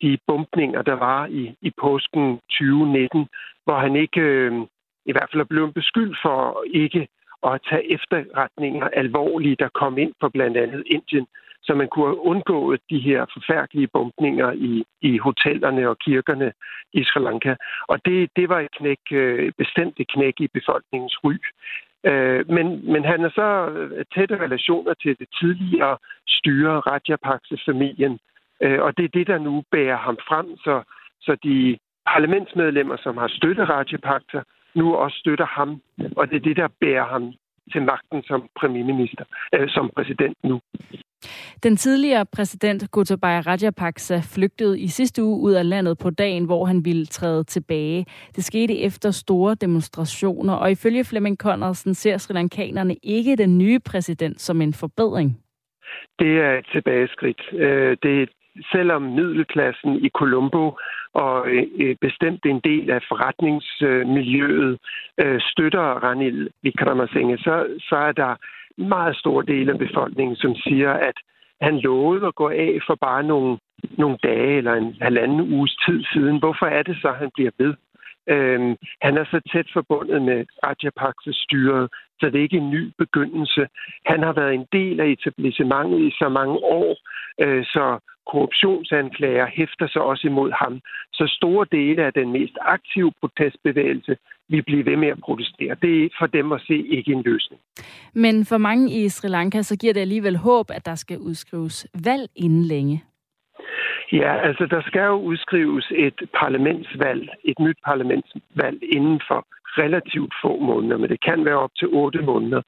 de 0.01 0.17
bumpninger, 0.27 0.81
der 0.81 0.93
var 0.93 1.25
i, 1.25 1.55
i 1.61 1.71
påsken 1.81 2.39
2019, 2.49 3.27
hvor 3.65 3.77
han 3.79 3.95
ikke 3.95 4.21
øh, 4.21 4.53
i 5.05 5.11
hvert 5.11 5.29
fald 5.31 5.41
er 5.41 5.53
blevet 5.53 5.73
beskyldt 5.73 6.17
for 6.23 6.63
ikke 6.73 7.07
at 7.43 7.61
tage 7.69 7.93
efterretninger 7.93 8.87
alvorligt, 8.87 9.59
der 9.59 9.69
kom 9.81 9.97
ind 9.97 10.13
på 10.21 10.29
blandt 10.29 10.57
andet 10.57 10.83
Indien 10.85 11.27
så 11.63 11.75
man 11.75 11.87
kunne 11.87 12.07
have 12.07 12.25
undgået 12.25 12.81
de 12.89 12.99
her 12.99 13.25
forfærdelige 13.33 13.87
bombninger 13.87 14.51
i, 14.51 14.83
i 15.01 15.17
hotellerne 15.17 15.89
og 15.89 15.97
kirkerne 15.97 16.53
i 16.93 17.03
Sri 17.03 17.19
Lanka. 17.23 17.55
Og 17.87 18.05
det, 18.05 18.29
det 18.35 18.49
var 18.49 18.59
et 18.59 18.71
knæk, 18.77 19.03
øh, 19.11 19.51
bestemt 19.57 19.95
et 19.99 20.07
knæk 20.07 20.33
i 20.39 20.47
befolkningens 20.47 21.17
ry. 21.23 21.35
Øh, 22.09 22.49
men, 22.49 22.91
men 22.91 23.05
han 23.05 23.21
har 23.21 23.29
så 23.29 23.49
øh, 23.71 24.05
tætte 24.15 24.35
relationer 24.45 24.93
til 24.93 25.15
det 25.19 25.27
tidligere 25.39 25.97
styre, 26.27 26.79
Rajapakse-familien, 26.79 28.19
og 28.85 28.97
det 28.97 29.05
er 29.05 29.17
det, 29.17 29.27
der 29.27 29.37
nu 29.37 29.63
bærer 29.71 29.97
ham 29.97 30.17
frem, 30.27 30.57
så, 30.57 30.83
så 31.21 31.35
de 31.43 31.77
parlamentsmedlemmer, 32.07 32.97
som 32.97 33.17
har 33.17 33.27
støttet 33.27 33.69
Rajapaksa, 33.69 34.39
nu 34.75 34.95
også 34.95 35.17
støtter 35.17 35.45
ham, 35.45 35.81
og 36.17 36.29
det 36.29 36.35
er 36.35 36.39
det, 36.39 36.57
der 36.57 36.67
bærer 36.81 37.05
ham 37.05 37.33
til 37.71 37.81
magten 37.81 38.23
som 38.23 38.49
premierminister, 38.59 39.25
øh, 39.55 39.69
som 39.69 39.91
præsident 39.95 40.37
nu. 40.43 40.61
Den 41.63 41.75
tidligere 41.77 42.25
præsident 42.25 42.91
Gotabaya 42.91 43.39
Rajapaksa 43.39 44.17
flygtede 44.35 44.79
i 44.79 44.87
sidste 44.87 45.23
uge 45.23 45.41
ud 45.41 45.53
af 45.53 45.69
landet 45.69 45.97
på 45.97 46.09
dagen, 46.09 46.45
hvor 46.45 46.65
han 46.65 46.85
ville 46.85 47.05
træde 47.05 47.43
tilbage. 47.43 48.05
Det 48.35 48.43
skete 48.43 48.79
efter 48.79 49.11
store 49.11 49.55
demonstrationer, 49.55 50.53
og 50.53 50.71
ifølge 50.71 51.03
Flemming 51.03 51.37
Conradsen 51.37 51.93
ser 51.93 52.17
sri 52.17 52.33
lankanerne 52.33 52.95
ikke 53.03 53.35
den 53.35 53.57
nye 53.57 53.79
præsident 53.79 54.41
som 54.41 54.61
en 54.61 54.73
forbedring. 54.73 55.37
Det 56.19 56.31
er 56.37 56.57
et 56.57 56.65
tilbageskridt. 56.71 57.41
Øh, 57.53 57.97
det 58.03 58.21
er 58.21 58.25
selvom 58.71 59.01
middelklassen 59.01 60.05
i 60.05 60.09
Colombo 60.09 60.77
og 61.13 61.47
øh, 61.47 61.95
bestemt 62.01 62.45
en 62.45 62.59
del 62.63 62.91
af 62.91 63.01
forretningsmiljøet 63.07 64.77
øh, 65.23 65.39
støtter 65.41 65.81
Ranil 66.03 66.49
Wickremesinghe, 66.63 67.37
så, 67.37 67.67
så 67.79 67.95
er 67.95 68.11
der 68.11 68.35
meget 68.77 69.15
stor 69.17 69.41
del 69.41 69.69
af 69.69 69.77
befolkningen, 69.77 70.35
som 70.35 70.55
siger, 70.55 70.91
at 70.91 71.17
han 71.61 71.79
lovede 71.79 72.27
at 72.27 72.35
gå 72.35 72.49
af 72.49 72.79
for 72.87 72.95
bare 72.95 73.23
nogle, 73.23 73.57
nogle 73.97 74.17
dage 74.23 74.57
eller 74.57 74.73
en 74.73 74.95
halvanden 75.01 75.53
uges 75.53 75.75
tid 75.85 76.03
siden. 76.13 76.39
Hvorfor 76.39 76.65
er 76.65 76.83
det 76.83 76.97
så, 77.01 77.07
at 77.07 77.17
han 77.17 77.31
bliver 77.35 77.51
ved? 77.57 77.73
Øhm, 78.29 78.75
han 79.01 79.17
er 79.17 79.25
så 79.25 79.39
tæt 79.51 79.67
forbundet 79.73 80.21
med 80.21 80.45
Rajapaksa-styret, 80.65 81.89
så 82.19 82.25
det 82.29 82.35
er 82.35 82.47
ikke 82.47 82.57
en 82.57 82.69
ny 82.69 82.91
begyndelse. 82.97 83.67
Han 84.05 84.23
har 84.23 84.33
været 84.33 84.53
en 84.53 84.67
del 84.71 84.99
af 84.99 85.07
etablissementet 85.07 85.99
i 85.99 86.11
så 86.11 86.29
mange 86.29 86.57
år, 86.57 86.95
øh, 87.43 87.65
så 87.65 87.99
korruptionsanklager 88.31 89.47
hæfter 89.47 89.87
sig 89.87 90.01
også 90.01 90.27
imod 90.27 90.51
ham. 90.51 90.81
Så 91.13 91.23
store 91.37 91.65
dele 91.71 92.03
af 92.03 92.13
den 92.13 92.31
mest 92.31 92.57
aktive 92.61 93.11
protestbevægelse 93.19 94.17
vil 94.51 94.63
blive 94.63 94.85
ved 94.85 94.97
med 94.97 95.07
at 95.07 95.19
protestere. 95.25 95.75
Det 95.81 96.03
er 96.03 96.09
for 96.19 96.27
dem 96.27 96.51
at 96.51 96.61
se 96.67 96.77
ikke 96.97 97.11
en 97.11 97.23
løsning. 97.23 97.61
Men 98.13 98.45
for 98.45 98.57
mange 98.57 98.85
i 98.91 99.09
Sri 99.09 99.27
Lanka, 99.27 99.61
så 99.61 99.77
giver 99.77 99.93
det 99.93 100.01
alligevel 100.01 100.37
håb, 100.37 100.65
at 100.71 100.85
der 100.85 100.95
skal 100.95 101.17
udskrives 101.17 101.87
valg 102.05 102.29
inden 102.35 102.63
længe. 102.63 103.03
Ja, 104.11 104.47
altså 104.47 104.65
der 104.65 104.81
skal 104.87 105.01
jo 105.01 105.15
udskrives 105.15 105.91
et 105.95 106.19
parlamentsvalg, 106.39 107.29
et 107.43 107.59
nyt 107.59 107.77
parlamentsvalg 107.85 108.77
inden 108.83 109.21
for 109.27 109.45
relativt 109.77 110.33
få 110.43 110.59
måneder, 110.59 110.97
men 110.97 111.09
det 111.09 111.23
kan 111.23 111.45
være 111.45 111.59
op 111.65 111.75
til 111.79 111.87
otte 111.87 112.21
måneder. 112.21 112.61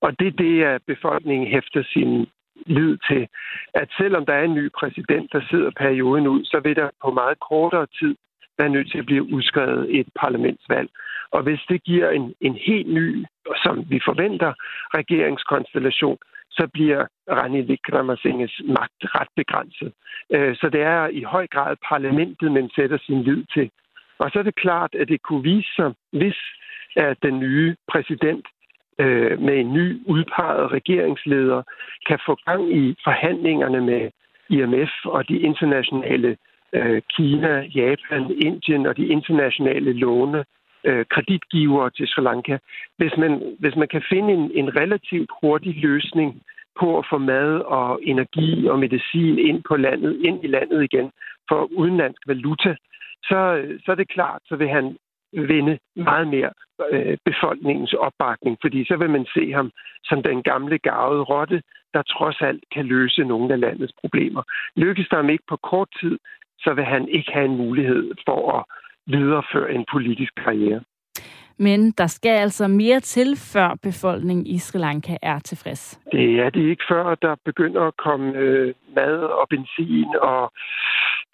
Og 0.00 0.18
det 0.18 0.26
er 0.26 0.36
det, 0.44 0.62
at 0.62 0.82
befolkningen 0.86 1.48
hæfter 1.48 1.82
sin 1.92 2.26
lid 2.66 2.98
til, 3.08 3.28
at 3.74 3.88
selvom 3.98 4.26
der 4.26 4.34
er 4.34 4.44
en 4.44 4.54
ny 4.54 4.70
præsident, 4.80 5.32
der 5.32 5.40
sidder 5.50 5.70
perioden 5.76 6.26
ud, 6.26 6.44
så 6.44 6.60
vil 6.64 6.76
der 6.76 6.88
på 7.04 7.10
meget 7.10 7.38
kortere 7.50 7.86
tid 8.00 8.14
være 8.60 8.74
nødt 8.76 8.90
til 8.90 8.98
at 8.98 9.06
blive 9.06 9.32
udskrevet 9.34 9.98
et 9.98 10.08
parlamentsvalg. 10.22 10.88
Og 11.30 11.42
hvis 11.42 11.62
det 11.68 11.82
giver 11.84 12.10
en, 12.10 12.34
en 12.40 12.54
helt 12.68 12.90
ny, 12.98 13.24
som 13.64 13.74
vi 13.90 14.00
forventer, 14.04 14.52
regeringskonstellation, 14.98 16.18
så 16.50 16.68
bliver 16.74 17.06
Rani 17.30 17.60
Vikramasinghes 17.60 18.60
magt 18.64 19.00
ret 19.16 19.32
begrænset. 19.36 19.92
Øh, 20.34 20.56
så 20.56 20.68
det 20.68 20.82
er 20.82 21.08
i 21.08 21.22
høj 21.22 21.46
grad 21.46 21.76
parlamentet, 21.88 22.52
man 22.52 22.70
sætter 22.76 22.98
sin 23.06 23.22
lid 23.22 23.44
til. 23.54 23.70
Og 24.18 24.30
så 24.30 24.38
er 24.38 24.42
det 24.42 24.54
klart, 24.54 24.94
at 24.94 25.08
det 25.08 25.22
kunne 25.22 25.42
vise 25.42 25.70
sig, 25.76 25.92
hvis 26.12 26.38
at 26.96 27.16
den 27.22 27.40
nye 27.40 27.76
præsident 27.92 28.46
øh, 28.98 29.40
med 29.40 29.56
en 29.60 29.72
ny 29.72 29.86
udpeget 30.06 30.72
regeringsleder 30.72 31.62
kan 32.06 32.18
få 32.26 32.34
gang 32.46 32.76
i 32.76 32.96
forhandlingerne 33.04 33.80
med 33.80 34.10
IMF 34.48 34.92
og 35.04 35.28
de 35.28 35.38
internationale 35.38 36.36
øh, 36.72 37.02
Kina, 37.16 37.60
Japan, 37.60 38.22
Indien 38.46 38.86
og 38.86 38.96
de 38.96 39.06
internationale 39.06 39.92
låne 39.92 40.44
øh, 40.84 41.04
til 41.96 42.06
Sri 42.08 42.22
Lanka. 42.22 42.58
Hvis 42.96 43.12
man, 43.18 43.56
hvis 43.58 43.76
man 43.76 43.88
kan 43.88 44.02
finde 44.12 44.32
en, 44.32 44.50
en 44.54 44.76
relativt 44.76 45.30
hurtig 45.42 45.76
løsning 45.82 46.42
på 46.80 46.98
at 46.98 47.06
få 47.10 47.18
mad 47.18 47.60
og 47.60 48.00
energi 48.02 48.68
og 48.68 48.78
medicin 48.78 49.38
ind 49.38 49.62
på 49.68 49.76
landet, 49.76 50.20
ind 50.24 50.44
i 50.44 50.46
landet 50.46 50.82
igen 50.82 51.10
for 51.48 51.68
udenlandsk 51.72 52.22
valuta, 52.26 52.76
så, 53.22 53.38
så 53.84 53.90
er 53.92 53.94
det 53.94 54.08
klart, 54.08 54.42
så 54.44 54.56
vil 54.56 54.68
han 54.68 54.96
vinde 55.32 55.78
meget 55.96 56.28
mere 56.28 56.50
øh, 56.92 57.16
befolkningens 57.24 57.92
opbakning, 57.92 58.58
fordi 58.60 58.84
så 58.84 58.96
vil 58.96 59.10
man 59.10 59.26
se 59.34 59.52
ham 59.52 59.70
som 60.04 60.22
den 60.22 60.42
gamle 60.42 60.78
gavede 60.78 61.22
rotte, 61.22 61.62
der 61.94 62.02
trods 62.02 62.40
alt 62.40 62.64
kan 62.74 62.84
løse 62.86 63.24
nogle 63.24 63.52
af 63.52 63.60
landets 63.60 63.92
problemer. 64.00 64.42
Lykkes 64.76 65.08
der 65.08 65.16
ham 65.16 65.30
ikke 65.30 65.44
på 65.48 65.56
kort 65.56 65.88
tid, 66.00 66.18
så 66.64 66.74
vil 66.74 66.84
han 66.84 67.08
ikke 67.08 67.32
have 67.32 67.44
en 67.44 67.56
mulighed 67.56 68.10
for 68.26 68.40
at 68.58 68.64
videreføre 69.06 69.72
en 69.72 69.84
politisk 69.92 70.32
karriere. 70.44 70.80
Men 71.58 71.90
der 71.90 72.06
skal 72.06 72.30
altså 72.30 72.68
mere 72.68 73.00
til, 73.00 73.36
før 73.52 73.68
befolkningen 73.82 74.46
i 74.46 74.58
Sri 74.58 74.78
Lanka 74.78 75.16
er 75.22 75.38
tilfreds. 75.38 76.00
Det 76.12 76.40
er 76.40 76.50
det 76.50 76.70
ikke 76.70 76.84
før, 76.88 77.14
der 77.14 77.34
begynder 77.44 77.82
at 77.82 77.96
komme 77.96 78.36
øh, 78.36 78.74
mad 78.96 79.16
og 79.40 79.46
benzin 79.50 80.08
og 80.22 80.52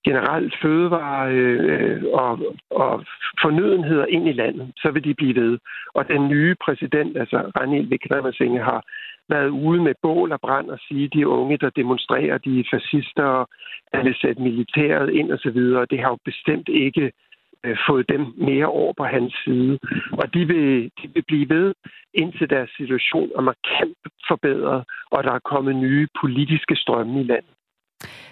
generelt 0.04 0.54
fødevare 0.62 1.32
øh, 1.32 2.02
og, 2.12 2.32
og 2.70 3.04
fornødenheder 3.44 4.06
ind 4.06 4.28
i 4.28 4.32
landet, 4.32 4.72
så 4.76 4.90
vil 4.90 5.04
de 5.04 5.14
blive 5.14 5.34
ved. 5.42 5.58
Og 5.94 6.08
den 6.08 6.28
nye 6.28 6.54
præsident, 6.64 7.16
altså 7.22 7.38
Ranil 7.56 7.88
Wickremesinghe, 7.90 8.62
har 8.70 8.80
været 9.28 9.48
ude 9.48 9.82
med 9.82 9.94
bål 10.02 10.32
og 10.32 10.40
brand 10.40 10.70
og 10.70 10.78
sige, 10.88 11.04
at 11.04 11.14
de 11.14 11.28
unge, 11.28 11.58
der 11.58 11.70
demonstrerer, 11.70 12.38
de 12.38 12.60
er 12.60 12.64
fascister, 12.74 13.24
og 13.24 13.48
alle 13.92 14.14
sætte 14.20 14.42
militæret 14.42 15.10
ind 15.10 15.32
osv., 15.32 15.58
og 15.80 15.90
det 15.90 15.98
har 15.98 16.08
jo 16.08 16.18
bestemt 16.24 16.68
ikke 16.68 17.12
øh, 17.64 17.76
fået 17.88 18.08
dem 18.08 18.22
mere 18.36 18.66
over 18.66 18.92
på 18.96 19.04
hans 19.04 19.34
side. 19.44 19.78
Og 20.12 20.34
de 20.34 20.46
vil, 20.46 20.90
de 21.02 21.08
vil 21.14 21.24
blive 21.28 21.48
ved, 21.48 21.74
indtil 22.14 22.50
deres 22.50 22.70
situation 22.76 23.30
er 23.36 23.40
markant 23.40 23.98
forbedret, 24.28 24.84
og 25.10 25.24
der 25.24 25.32
er 25.32 25.48
kommet 25.52 25.76
nye 25.76 26.08
politiske 26.20 26.76
strømme 26.76 27.20
i 27.20 27.24
landet. 27.24 27.55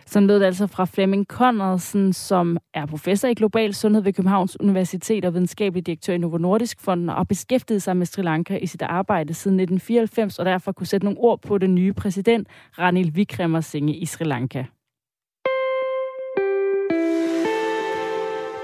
Sådan 0.07 0.27
lød 0.27 0.41
det 0.41 0.47
altså 0.47 0.67
fra 0.67 0.85
Flemming 0.85 1.27
Conradsen, 1.27 2.13
som 2.13 2.59
er 2.75 2.87
professor 2.87 3.29
i 3.29 3.35
global 3.35 3.75
sundhed 3.75 4.03
ved 4.03 4.13
Københavns 4.13 4.61
Universitet 4.61 5.25
og 5.25 5.35
videnskabelig 5.35 5.87
direktør 5.87 6.15
i 6.15 6.19
Novo 6.19 6.39
Nordisk 6.39 6.81
Fonden 6.81 7.11
og 7.11 7.29
beskæftiget 7.29 7.83
sig 7.83 7.97
med 7.97 8.07
Sri 8.07 8.23
Lanka 8.23 8.57
i 8.57 8.67
sit 8.67 8.83
arbejde 8.83 9.35
siden 9.35 9.61
1994 9.61 10.39
og 10.39 10.45
derfor 10.45 10.73
kunne 10.73 10.87
sætte 10.87 11.05
nogle 11.05 11.21
ord 11.21 11.43
på 11.43 11.59
den 11.59 11.75
nye 11.75 11.93
præsident 11.93 12.49
Ranil 12.79 13.13
Wickremesinghe 13.17 13.95
i 13.95 14.07
Sri 14.07 14.25
Lanka. 14.25 14.65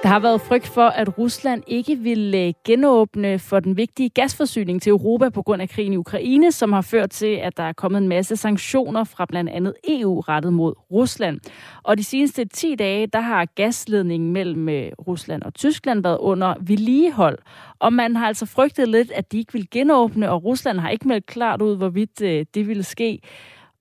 Der 0.03 0.09
har 0.09 0.21
været 0.21 0.41
frygt 0.41 0.67
for, 0.67 0.87
at 0.87 1.19
Rusland 1.19 1.63
ikke 1.67 1.97
vil 1.97 2.35
øh, 2.37 2.53
genåbne 2.65 3.39
for 3.39 3.61
den 3.61 3.77
vigtige 3.77 4.09
gasforsyning 4.09 4.83
til 4.83 4.91
Europa 4.91 5.29
på 5.29 5.43
grund 5.43 5.63
af 5.63 5.69
krigen 5.69 5.93
i 5.93 5.97
Ukraine, 5.97 6.53
som 6.53 6.73
har 6.73 6.81
ført 6.81 7.11
til, 7.11 7.27
at 7.27 7.57
der 7.57 7.63
er 7.63 7.73
kommet 7.73 7.99
en 7.99 8.09
masse 8.09 8.37
sanktioner 8.37 9.05
fra 9.05 9.27
blandt 9.27 9.51
andet 9.51 9.75
EU 9.89 10.21
rettet 10.21 10.53
mod 10.53 10.75
Rusland. 10.91 11.41
Og 11.83 11.99
de 11.99 12.05
seneste 12.05 12.45
10 12.45 12.75
dage, 12.75 13.07
der 13.07 13.21
har 13.21 13.45
gasledningen 13.45 14.33
mellem 14.33 14.69
øh, 14.69 14.93
Rusland 15.07 15.43
og 15.43 15.55
Tyskland 15.55 16.03
været 16.03 16.19
under 16.19 16.55
vedligehold. 16.61 17.39
Og 17.79 17.93
man 17.93 18.17
har 18.17 18.27
altså 18.27 18.47
frygtet 18.47 18.89
lidt, 18.89 19.11
at 19.11 19.33
de 19.33 19.39
ikke 19.39 19.53
vil 19.53 19.71
genåbne, 19.71 20.31
og 20.31 20.45
Rusland 20.45 20.79
har 20.79 20.91
ikke 20.91 21.09
meldt 21.09 21.27
klart 21.27 21.63
ud, 21.63 21.77
hvorvidt 21.77 22.23
øh, 22.23 22.47
det 22.55 22.69
ville 22.69 22.83
ske 22.83 23.21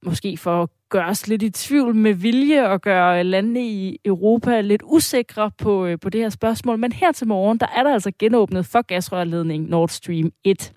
måske 0.03 0.37
for 0.37 0.69
at 0.89 0.91
gøre 0.91 1.05
os 1.05 1.27
lidt 1.27 1.43
i 1.43 1.49
tvivl 1.49 1.95
med 1.95 2.13
vilje 2.13 2.69
og 2.69 2.81
gøre 2.81 3.23
landene 3.23 3.67
i 3.67 3.99
Europa 4.05 4.61
lidt 4.61 4.81
usikre 4.85 5.51
på, 5.57 5.85
øh, 5.85 5.99
på 5.99 6.09
det 6.09 6.21
her 6.21 6.29
spørgsmål. 6.29 6.79
Men 6.79 6.91
her 6.91 7.11
til 7.11 7.27
morgen, 7.27 7.57
der 7.57 7.67
er 7.75 7.83
der 7.83 7.93
altså 7.93 8.11
genåbnet 8.19 8.65
for 8.65 8.81
gasrørledning 8.81 9.69
Nord 9.69 9.89
Stream 9.89 10.31
1. 10.43 10.73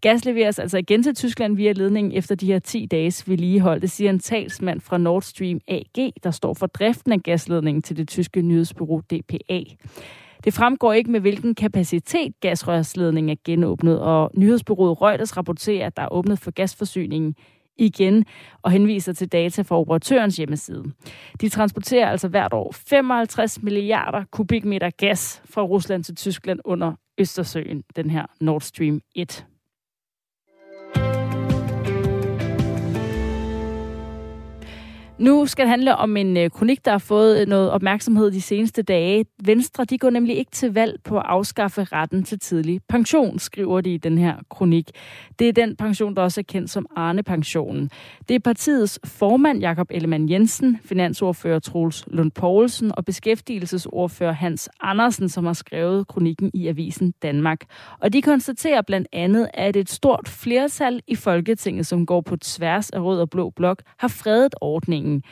Gas 0.00 0.24
leveres 0.24 0.58
altså 0.58 0.78
igen 0.78 1.02
til 1.02 1.14
Tyskland 1.14 1.56
via 1.56 1.72
ledningen 1.72 2.12
efter 2.12 2.34
de 2.34 2.46
her 2.46 2.58
10 2.58 2.86
dages 2.86 3.28
vedligehold. 3.28 3.80
Det 3.80 3.90
siger 3.90 4.10
en 4.10 4.18
talsmand 4.18 4.80
fra 4.80 4.98
Nord 4.98 5.22
Stream 5.22 5.60
AG, 5.68 6.12
der 6.22 6.30
står 6.30 6.54
for 6.54 6.66
driften 6.66 7.12
af 7.12 7.20
gasledningen 7.20 7.82
til 7.82 7.96
det 7.96 8.08
tyske 8.08 8.42
nyhedsbureau 8.42 9.00
DPA. 9.00 9.62
Det 10.44 10.54
fremgår 10.54 10.92
ikke 10.92 11.10
med, 11.10 11.20
hvilken 11.20 11.54
kapacitet 11.54 12.40
gasrørsledningen 12.40 13.30
er 13.30 13.40
genåbnet, 13.44 14.00
og 14.00 14.30
nyhedsbyrået 14.34 15.02
Reuters 15.02 15.36
rapporterer, 15.36 15.86
at 15.86 15.96
der 15.96 16.02
er 16.02 16.12
åbnet 16.12 16.38
for 16.38 16.50
gasforsyningen 16.50 17.34
igen 17.76 18.24
og 18.62 18.70
henviser 18.70 19.12
til 19.12 19.28
data 19.28 19.62
fra 19.62 19.78
operatørens 19.78 20.36
hjemmeside. 20.36 20.84
De 21.40 21.48
transporterer 21.48 22.10
altså 22.10 22.28
hvert 22.28 22.52
år 22.52 22.74
55 22.88 23.62
milliarder 23.62 24.24
kubikmeter 24.30 24.90
gas 24.90 25.42
fra 25.44 25.62
Rusland 25.62 26.04
til 26.04 26.16
Tyskland 26.16 26.60
under 26.64 26.92
Østersøen, 27.18 27.82
den 27.96 28.10
her 28.10 28.26
Nord 28.40 28.60
Stream 28.60 29.00
1. 29.14 29.46
Nu 35.22 35.46
skal 35.46 35.62
det 35.62 35.70
handle 35.70 35.96
om 35.96 36.16
en 36.16 36.36
øh, 36.36 36.50
kronik, 36.50 36.84
der 36.84 36.90
har 36.90 36.98
fået 36.98 37.40
øh, 37.40 37.46
noget 37.46 37.70
opmærksomhed 37.70 38.30
de 38.30 38.40
seneste 38.40 38.82
dage. 38.82 39.24
Venstre 39.44 39.84
de 39.84 39.98
går 39.98 40.10
nemlig 40.10 40.36
ikke 40.36 40.50
til 40.50 40.74
valg 40.74 40.98
på 41.04 41.18
at 41.18 41.22
afskaffe 41.26 41.84
retten 41.84 42.24
til 42.24 42.38
tidlig 42.38 42.80
pension, 42.88 43.38
skriver 43.38 43.80
de 43.80 43.94
i 43.94 43.96
den 43.96 44.18
her 44.18 44.34
kronik. 44.50 44.90
Det 45.38 45.48
er 45.48 45.52
den 45.52 45.76
pension, 45.76 46.16
der 46.16 46.22
også 46.22 46.40
er 46.40 46.44
kendt 46.48 46.70
som 46.70 46.86
Arne-pensionen. 46.96 47.90
Det 48.28 48.34
er 48.34 48.38
partiets 48.38 49.00
formand 49.04 49.60
Jakob 49.60 49.86
Ellemann 49.90 50.30
Jensen, 50.30 50.78
finansordfører 50.84 51.58
Troels 51.58 52.04
Lund 52.06 52.30
Poulsen 52.30 52.92
og 52.96 53.04
beskæftigelsesordfører 53.04 54.32
Hans 54.32 54.68
Andersen, 54.80 55.28
som 55.28 55.44
har 55.44 55.52
skrevet 55.52 56.08
kronikken 56.08 56.50
i 56.54 56.68
Avisen 56.68 57.14
Danmark. 57.22 57.60
Og 58.00 58.12
de 58.12 58.22
konstaterer 58.22 58.82
blandt 58.82 59.08
andet, 59.12 59.48
at 59.54 59.76
et 59.76 59.90
stort 59.90 60.28
flertal 60.28 61.00
i 61.06 61.14
Folketinget, 61.14 61.86
som 61.86 62.06
går 62.06 62.20
på 62.20 62.36
tværs 62.36 62.90
af 62.90 63.00
rød 63.00 63.20
og 63.20 63.30
blå 63.30 63.50
blok, 63.50 63.82
har 63.98 64.08
fredet 64.08 64.54
ordningen 64.60 65.11
beslutningen, 65.20 65.22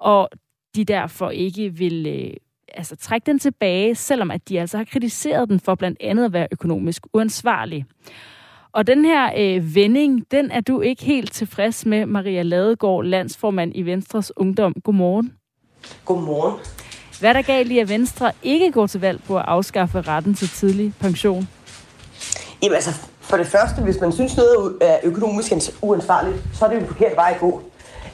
og 0.00 0.28
de 0.74 0.84
derfor 0.84 1.30
ikke 1.30 1.74
vil 1.74 2.06
øh, 2.06 2.32
altså, 2.74 2.96
trække 2.96 3.26
den 3.26 3.38
tilbage, 3.38 3.94
selvom 3.94 4.30
at 4.30 4.48
de 4.48 4.60
altså 4.60 4.76
har 4.76 4.84
kritiseret 4.84 5.48
den 5.48 5.60
for 5.60 5.74
blandt 5.74 5.98
andet 6.00 6.24
at 6.24 6.32
være 6.32 6.48
økonomisk 6.52 7.06
uansvarlig. 7.14 7.84
Og 8.72 8.86
den 8.86 9.04
her 9.04 9.30
øh, 9.36 9.74
vending, 9.74 10.30
den 10.30 10.50
er 10.50 10.60
du 10.60 10.80
ikke 10.80 11.04
helt 11.04 11.32
tilfreds 11.32 11.86
med, 11.86 12.06
Maria 12.06 12.42
Ladegaard, 12.42 13.04
landsformand 13.04 13.72
i 13.74 13.82
Venstres 13.82 14.32
Ungdom. 14.36 14.74
Godmorgen. 14.84 15.32
Godmorgen. 16.04 16.60
Hvad 17.20 17.30
er 17.30 17.32
der 17.32 17.42
galt 17.42 17.72
i, 17.72 17.78
at 17.78 17.88
Venstre 17.88 18.32
ikke 18.42 18.72
går 18.72 18.86
til 18.86 19.00
valg 19.00 19.22
på 19.22 19.38
at 19.38 19.44
afskaffe 19.48 20.00
retten 20.00 20.34
til 20.34 20.48
tidlig 20.48 20.94
pension? 21.00 21.48
Jamen 22.62 22.74
altså, 22.74 22.90
for 23.20 23.36
det 23.36 23.46
første, 23.46 23.82
hvis 23.82 24.00
man 24.00 24.12
synes 24.12 24.36
noget 24.36 24.78
er 24.80 24.98
økonomisk 25.02 25.52
uansvarligt, 25.82 26.36
så 26.54 26.64
er 26.64 26.68
det 26.68 26.76
jo 26.76 26.80
en 26.80 26.86
forkert 26.86 27.16
vej 27.16 27.32
at 27.34 27.40
gå. 27.40 27.69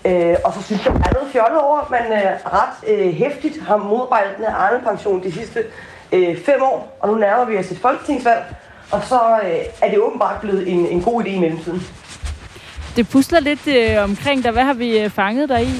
Øh, 0.06 0.36
og 0.44 0.52
så 0.54 0.62
synes 0.62 0.84
jeg, 0.84 0.92
der 0.94 1.00
er 1.08 1.12
noget 1.12 1.28
fjollet 1.32 1.60
over, 1.60 1.78
at 1.80 1.90
man 1.90 2.12
øh, 2.12 2.30
ret 2.46 2.88
øh, 2.88 3.12
hæftigt 3.14 3.62
har 3.62 3.76
modarbejdet 3.76 4.36
den 4.36 4.44
her 4.44 4.54
Arne-pension 4.54 5.22
de 5.22 5.32
sidste 5.32 5.64
øh, 6.12 6.38
fem 6.44 6.62
år, 6.62 6.96
og 7.00 7.08
nu 7.08 7.14
nærmer 7.14 7.44
vi 7.44 7.56
os 7.58 7.70
et 7.70 7.78
folketingsvalg. 7.78 8.44
og 8.90 9.02
så 9.04 9.20
øh, 9.44 9.58
er 9.82 9.90
det 9.90 9.98
åbenbart 9.98 10.40
blevet 10.40 10.72
en, 10.72 10.86
en 10.86 11.02
god 11.02 11.22
idé 11.24 11.28
i 11.28 11.38
mellemtiden. 11.38 11.82
Det 12.96 13.08
pusler 13.08 13.40
lidt 13.40 13.66
øh, 13.66 14.04
omkring 14.04 14.44
dig. 14.44 14.50
Hvad 14.52 14.62
har 14.62 14.74
vi 14.74 14.98
øh, 14.98 15.10
fanget 15.10 15.48
dig 15.48 15.62
i? 15.62 15.74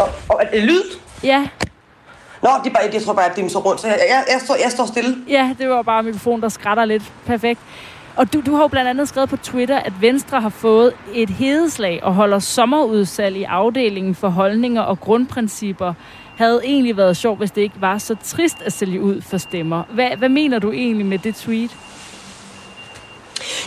Og, 0.00 0.08
og 0.28 0.40
er 0.44 0.50
det 0.50 0.62
lyd? 0.62 0.82
Ja, 1.24 1.48
Nå, 2.42 2.48
det 2.64 2.70
er 2.70 2.74
bare, 2.74 2.90
jeg 2.92 3.02
tror 3.02 3.12
bare, 3.12 3.30
at 3.30 3.36
det 3.36 3.44
er 3.44 3.48
så 3.48 3.58
rundt, 3.58 3.80
så 3.80 3.86
jeg, 3.88 3.98
jeg, 4.08 4.24
jeg, 4.32 4.40
står, 4.40 4.56
jeg 4.62 4.70
står 4.70 4.86
stille. 4.86 5.16
ja, 5.28 5.54
det 5.58 5.68
var 5.68 5.82
bare 5.82 6.02
mikrofonen, 6.02 6.42
der 6.42 6.48
skrætter 6.48 6.84
lidt. 6.84 7.02
Perfekt. 7.26 7.60
Og 8.16 8.32
du, 8.32 8.40
du 8.46 8.54
har 8.54 8.62
jo 8.62 8.68
blandt 8.68 8.90
andet 8.90 9.08
skrevet 9.08 9.30
på 9.30 9.36
Twitter, 9.36 9.78
at 9.78 9.92
Venstre 10.00 10.40
har 10.40 10.48
fået 10.48 10.92
et 11.14 11.30
hedeslag 11.30 12.00
og 12.02 12.14
holder 12.14 12.38
sommerudsalg 12.38 13.36
i 13.36 13.44
afdelingen 13.44 14.14
for 14.14 14.28
holdninger 14.28 14.82
og 14.82 15.00
grundprincipper. 15.00 15.94
Havde 16.36 16.60
egentlig 16.64 16.96
været 16.96 17.16
sjovt, 17.16 17.38
hvis 17.38 17.50
det 17.50 17.62
ikke 17.62 17.80
var 17.80 17.98
så 17.98 18.16
trist 18.24 18.56
at 18.64 18.72
sælge 18.72 19.00
ud 19.00 19.22
for 19.22 19.38
stemmer. 19.38 19.82
Hvad, 19.90 20.10
hvad 20.16 20.28
mener 20.28 20.58
du 20.58 20.72
egentlig 20.72 21.06
med 21.06 21.18
det 21.18 21.34
tweet? 21.34 21.76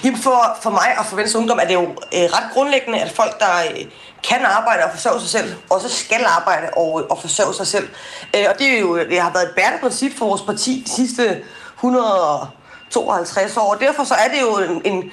Jamen 0.03 0.19
for, 0.19 0.57
for 0.63 0.69
mig 0.69 0.95
og 0.99 1.05
for 1.05 1.15
Venstre 1.15 1.39
Ungdom 1.39 1.59
er 1.61 1.67
det 1.67 1.73
jo 1.73 1.81
øh, 1.83 2.19
ret 2.35 2.53
grundlæggende, 2.53 2.99
at 2.99 3.11
folk, 3.11 3.39
der 3.39 3.45
øh, 3.71 3.85
kan 4.23 4.45
arbejde 4.45 4.83
og 4.83 4.91
forsørge 4.91 5.19
sig 5.19 5.29
selv, 5.29 5.53
også 5.69 5.89
skal 5.89 6.25
arbejde 6.25 6.69
og, 6.77 7.01
øh, 7.01 7.07
og 7.09 7.21
forsørge 7.21 7.53
sig 7.53 7.67
selv. 7.67 7.87
Øh, 8.35 8.45
og 8.49 8.59
det, 8.59 8.67
er 8.67 8.79
jo, 8.79 8.97
det 8.97 9.19
har 9.19 9.31
været 9.33 9.43
et 9.43 9.55
bærende 9.55 9.79
princip 9.81 10.17
for 10.17 10.25
vores 10.25 10.41
parti 10.41 10.83
de 10.85 10.91
sidste 10.91 11.41
152 12.89 13.57
år. 13.57 13.73
Derfor 13.73 14.03
så 14.03 14.13
er 14.13 14.27
det 14.27 14.41
jo 14.41 14.73
en, 14.73 14.81
en 14.93 15.11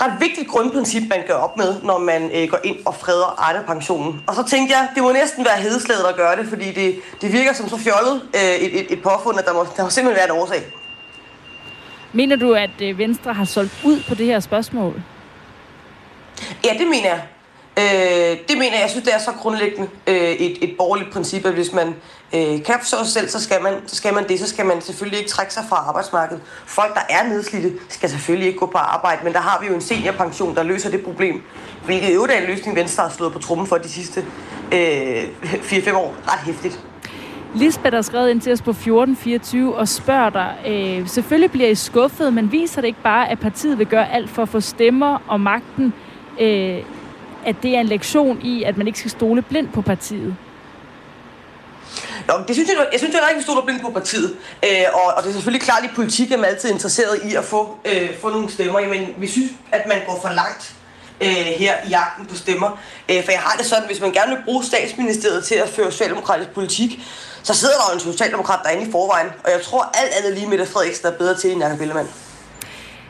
ret 0.00 0.20
vigtigt 0.20 0.48
grundprincip, 0.48 1.02
man 1.10 1.22
gør 1.26 1.34
op 1.34 1.56
med, 1.56 1.82
når 1.82 1.98
man 1.98 2.30
øh, 2.34 2.48
går 2.48 2.58
ind 2.64 2.76
og 2.86 2.94
freder 2.94 3.48
Arne-pensionen. 3.48 4.22
Og 4.26 4.34
så 4.34 4.42
tænkte 4.42 4.76
jeg, 4.76 4.88
det 4.94 5.02
må 5.02 5.12
næsten 5.12 5.44
være 5.44 5.56
hedeslaget 5.56 6.04
at 6.08 6.16
gøre 6.16 6.36
det, 6.36 6.48
fordi 6.48 6.72
det, 6.72 7.00
det 7.20 7.32
virker 7.32 7.52
som 7.52 7.68
så 7.68 7.76
fjollet 7.76 8.22
øh, 8.34 8.40
et, 8.40 8.80
et, 8.80 8.92
et 8.92 9.02
påfund, 9.02 9.38
at 9.38 9.44
der 9.44 9.52
må, 9.52 9.66
der 9.76 9.82
må 9.82 9.90
simpelthen 9.90 10.16
være 10.16 10.36
en 10.36 10.42
årsag. 10.42 10.62
Mener 12.12 12.36
du, 12.36 12.54
at 12.54 12.80
øh, 12.82 12.98
Venstre 12.98 13.32
har 13.34 13.44
solgt 13.44 13.72
ud 13.84 14.02
på 14.08 14.14
det 14.14 14.26
her 14.26 14.40
spørgsmål? 14.40 15.02
Ja, 16.64 16.72
det 16.78 16.86
mener 16.88 17.08
jeg. 17.08 17.22
Øh, 17.78 18.38
det 18.48 18.58
mener 18.58 18.72
jeg. 18.72 18.80
Jeg 18.82 18.90
synes, 18.90 19.04
det 19.04 19.14
er 19.14 19.18
så 19.18 19.30
grundlæggende 19.32 19.88
øh, 20.06 20.14
et, 20.16 20.64
et 20.64 20.74
borgerligt 20.78 21.12
princip, 21.12 21.44
at 21.46 21.52
hvis 21.52 21.72
man 21.72 21.88
øh, 22.34 22.64
kan 22.64 22.74
forsørge 22.78 23.04
sig 23.04 23.12
selv, 23.12 23.28
så 23.28 23.42
skal, 23.42 23.62
man, 23.62 23.72
så 23.86 23.96
skal 23.96 24.14
man 24.14 24.28
det. 24.28 24.40
Så 24.40 24.48
skal 24.48 24.66
man 24.66 24.80
selvfølgelig 24.80 25.18
ikke 25.18 25.30
trække 25.30 25.54
sig 25.54 25.62
fra 25.68 25.76
arbejdsmarkedet. 25.76 26.42
Folk, 26.66 26.94
der 26.94 27.00
er 27.10 27.28
nedslidte, 27.28 27.72
skal 27.88 28.10
selvfølgelig 28.10 28.46
ikke 28.46 28.58
gå 28.58 28.66
på 28.66 28.78
arbejde, 28.78 29.24
men 29.24 29.32
der 29.32 29.40
har 29.40 29.60
vi 29.60 29.66
jo 29.66 29.74
en 29.74 29.80
seniorpension, 29.80 30.54
der 30.54 30.62
løser 30.62 30.90
det 30.90 31.04
problem. 31.04 31.42
Hvilket 31.84 32.14
jo 32.14 32.24
er 32.24 32.40
en 32.40 32.46
løsning, 32.46 32.76
Venstre 32.76 33.02
har 33.02 33.10
slået 33.10 33.32
på 33.32 33.38
trummen 33.38 33.66
for 33.66 33.76
de 33.76 33.88
sidste 33.88 34.24
øh, 34.72 35.22
4-5 35.42 35.96
år. 35.96 36.14
Ret 36.26 36.40
hæftigt. 36.46 36.80
Lisbeth 37.54 37.94
har 37.94 38.02
skrevet 38.02 38.30
ind 38.30 38.40
til 38.40 38.52
os 38.52 38.62
på 38.62 38.70
1424 38.70 39.76
og 39.76 39.88
spørger 39.88 40.30
dig, 40.30 40.54
øh, 40.66 41.08
selvfølgelig 41.08 41.50
bliver 41.50 41.68
I 41.68 41.74
skuffet, 41.74 42.32
men 42.32 42.52
viser 42.52 42.80
det 42.80 42.88
ikke 42.88 43.02
bare, 43.02 43.30
at 43.30 43.40
partiet 43.40 43.78
vil 43.78 43.86
gøre 43.86 44.12
alt 44.12 44.30
for 44.30 44.42
at 44.42 44.48
få 44.48 44.60
stemmer 44.60 45.22
og 45.28 45.40
magten, 45.40 45.94
øh, 46.40 46.78
at 47.48 47.56
det 47.62 47.76
er 47.76 47.80
en 47.80 47.86
lektion 47.86 48.42
i, 48.42 48.62
at 48.62 48.76
man 48.76 48.86
ikke 48.86 48.98
skal 48.98 49.10
stole 49.10 49.42
blindt 49.42 49.72
på 49.72 49.82
partiet? 49.82 50.36
Nå, 52.26 52.34
det 52.48 52.56
synes 52.56 52.68
jeg, 52.68 52.76
jeg 52.92 53.00
synes, 53.00 53.14
heller 53.14 53.28
ikke, 53.28 53.38
vi 53.38 53.42
stoler 53.42 53.62
blindt 53.62 53.82
på 53.82 53.90
partiet. 53.90 54.36
Øh, 54.64 54.84
og, 54.92 55.14
og 55.16 55.22
det 55.22 55.28
er 55.28 55.32
selvfølgelig 55.32 55.62
klart, 55.62 55.84
at 55.84 55.90
i 55.90 55.94
politik 55.94 56.32
er 56.32 56.36
man 56.36 56.44
altid 56.44 56.70
interesseret 56.70 57.20
i 57.24 57.34
at 57.34 57.44
få, 57.44 57.76
øh, 57.84 58.10
få 58.20 58.28
nogle 58.30 58.50
stemmer. 58.50 58.80
Men 58.80 59.14
vi 59.18 59.28
synes, 59.28 59.50
at 59.72 59.86
man 59.88 59.98
går 60.06 60.18
for 60.22 60.28
langt 60.28 60.74
øh, 61.20 61.28
her 61.62 61.74
i 61.86 61.88
jagten 61.88 62.26
på 62.26 62.36
stemmer. 62.36 62.70
Øh, 63.10 63.24
for 63.24 63.32
jeg 63.32 63.40
har 63.40 63.56
det 63.56 63.66
sådan, 63.66 63.86
hvis 63.86 64.00
man 64.00 64.12
gerne 64.12 64.36
vil 64.36 64.44
bruge 64.44 64.64
statsministeriet 64.64 65.44
til 65.44 65.54
at 65.54 65.68
føre 65.68 65.90
socialdemokratisk 65.90 66.50
politik, 66.50 67.00
så 67.42 67.54
sidder 67.54 67.74
der 67.74 67.84
jo 67.90 67.94
en 67.94 68.12
socialdemokrat 68.12 68.60
derinde 68.64 68.88
i 68.88 68.90
forvejen. 68.90 69.28
Og 69.44 69.50
jeg 69.50 69.62
tror 69.62 69.90
alt 69.94 70.12
andet 70.18 70.34
lige 70.34 70.48
Mette 70.48 70.66
Frederiksen 70.66 71.06
er 71.06 71.10
bedre 71.10 71.36
til 71.36 71.52
end 71.52 71.62
Jacob 71.62 71.80
Ellemann. 71.80 72.08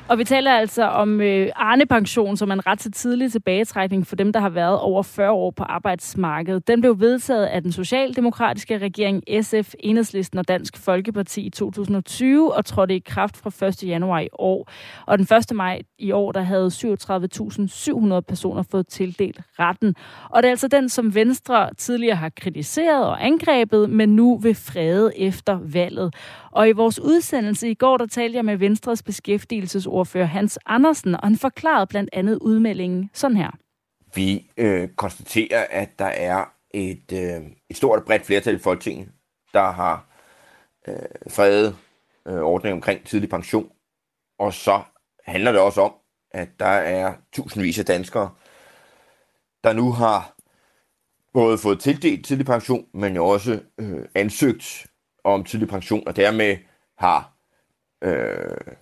Og 0.09 0.19
vi 0.19 0.25
taler 0.25 0.53
altså 0.53 0.83
om 0.85 1.21
øh, 1.21 1.49
Arne-pension, 1.57 2.37
som 2.37 2.51
er 2.51 2.55
en 2.55 2.67
ret 2.67 2.79
til 2.79 2.93
tidlig 2.93 3.33
tilbagetrækning 3.33 4.07
for 4.07 4.17
dem, 4.17 4.33
der 4.33 4.41
har 4.41 4.49
været 4.49 4.79
over 4.79 5.03
40 5.03 5.31
år 5.31 5.51
på 5.51 5.63
arbejdsmarkedet. 5.63 6.69
Den 6.69 6.81
blev 6.81 7.01
vedtaget 7.01 7.47
af 7.47 7.63
den 7.63 7.73
socialdemokratiske 7.73 8.79
regering 8.79 9.23
SF, 9.43 9.75
Enhedslisten 9.81 10.39
og 10.39 10.49
Dansk 10.49 10.77
Folkeparti 10.77 11.41
i 11.41 11.51
2020 11.51 12.55
og 12.55 12.65
trådte 12.65 12.97
i 12.97 13.03
kraft 13.07 13.37
fra 13.37 13.67
1. 13.67 13.85
januar 13.85 14.21
i 14.21 14.29
år. 14.33 14.71
Og 15.07 15.19
den 15.19 15.37
1. 15.37 15.57
maj 15.57 15.83
i 15.99 16.13
år, 16.13 16.33
der 16.33 16.43
havde 16.43 16.67
37.700 16.67 18.21
personer 18.21 18.63
fået 18.63 18.87
tildelt 18.89 19.41
retten. 19.59 19.95
Og 20.31 20.43
det 20.43 20.49
er 20.49 20.53
altså 20.53 20.69
den, 20.69 20.89
som 20.89 21.15
Venstre 21.15 21.75
tidligere 21.75 22.17
har 22.17 22.31
kritiseret 22.37 23.07
og 23.07 23.27
angrebet, 23.27 23.91
men 23.91 24.17
nu 24.17 24.39
vil 24.39 24.55
frede 24.55 25.19
efter 25.19 25.59
valget. 25.63 26.15
Og 26.59 26.69
i 26.69 26.73
vores 26.73 27.01
udsendelse 27.01 27.71
i 27.71 27.75
går, 27.75 27.97
der 27.97 28.07
talte 28.07 28.37
jeg 28.37 28.45
med 28.45 28.57
Venstres 28.57 29.03
beskæftigelsesordfører 29.03 30.25
Hans 30.25 30.59
Andersen, 30.67 31.15
og 31.15 31.21
han 31.23 31.37
forklarede 31.37 31.87
blandt 31.87 32.11
andet 32.13 32.39
udmeldingen 32.41 33.11
sådan 33.13 33.37
her. 33.37 33.51
Vi 34.15 34.51
øh, 34.57 34.89
konstaterer, 34.89 35.67
at 35.71 35.99
der 35.99 36.05
er 36.05 36.45
et, 36.71 37.13
øh, 37.13 37.43
et 37.71 37.77
stort 37.77 37.99
og 37.99 38.05
bredt 38.05 38.27
flertal 38.27 38.55
i 38.55 38.59
Folketinget, 38.59 39.09
der 39.53 39.71
har 39.71 40.07
øh, 40.89 40.95
fredet 41.31 41.77
øh, 42.29 42.41
ordningen 42.41 42.79
omkring 42.79 43.05
tidlig 43.05 43.29
pension. 43.29 43.71
Og 44.39 44.55
så 44.55 44.83
handler 45.25 45.53
det 45.53 45.61
også 45.61 45.81
om, 45.81 45.93
at 46.31 46.49
der 46.59 46.67
er 46.67 47.15
tusindvis 47.33 47.79
af 47.79 47.85
danskere, 47.85 48.31
der 49.65 49.73
nu 49.73 49.93
har 49.93 50.35
både 51.33 51.59
fået 51.59 51.81
tildelt 51.81 52.27
tidlig 52.27 52.47
pension, 52.47 52.87
men 52.95 53.17
jo 53.17 53.27
også 53.27 53.61
øh, 53.79 54.05
ansøgt 54.15 54.87
om 55.35 55.45
tidlig 55.45 55.69
pension, 55.69 56.03
og 56.07 56.17
dermed 56.17 56.57
har 56.99 57.33
øh, 58.03 58.75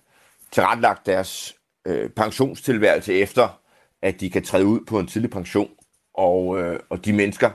tilrettelagt 0.51 1.05
deres 1.05 1.55
øh, 1.87 2.09
pensionstilværelse 2.09 3.13
efter, 3.13 3.61
at 4.01 4.19
de 4.19 4.29
kan 4.29 4.43
træde 4.43 4.65
ud 4.65 4.79
på 4.87 4.99
en 4.99 5.07
tidlig 5.07 5.29
pension. 5.29 5.69
Og, 6.13 6.59
øh, 6.59 6.79
og 6.89 7.05
de 7.05 7.13
mennesker 7.13 7.51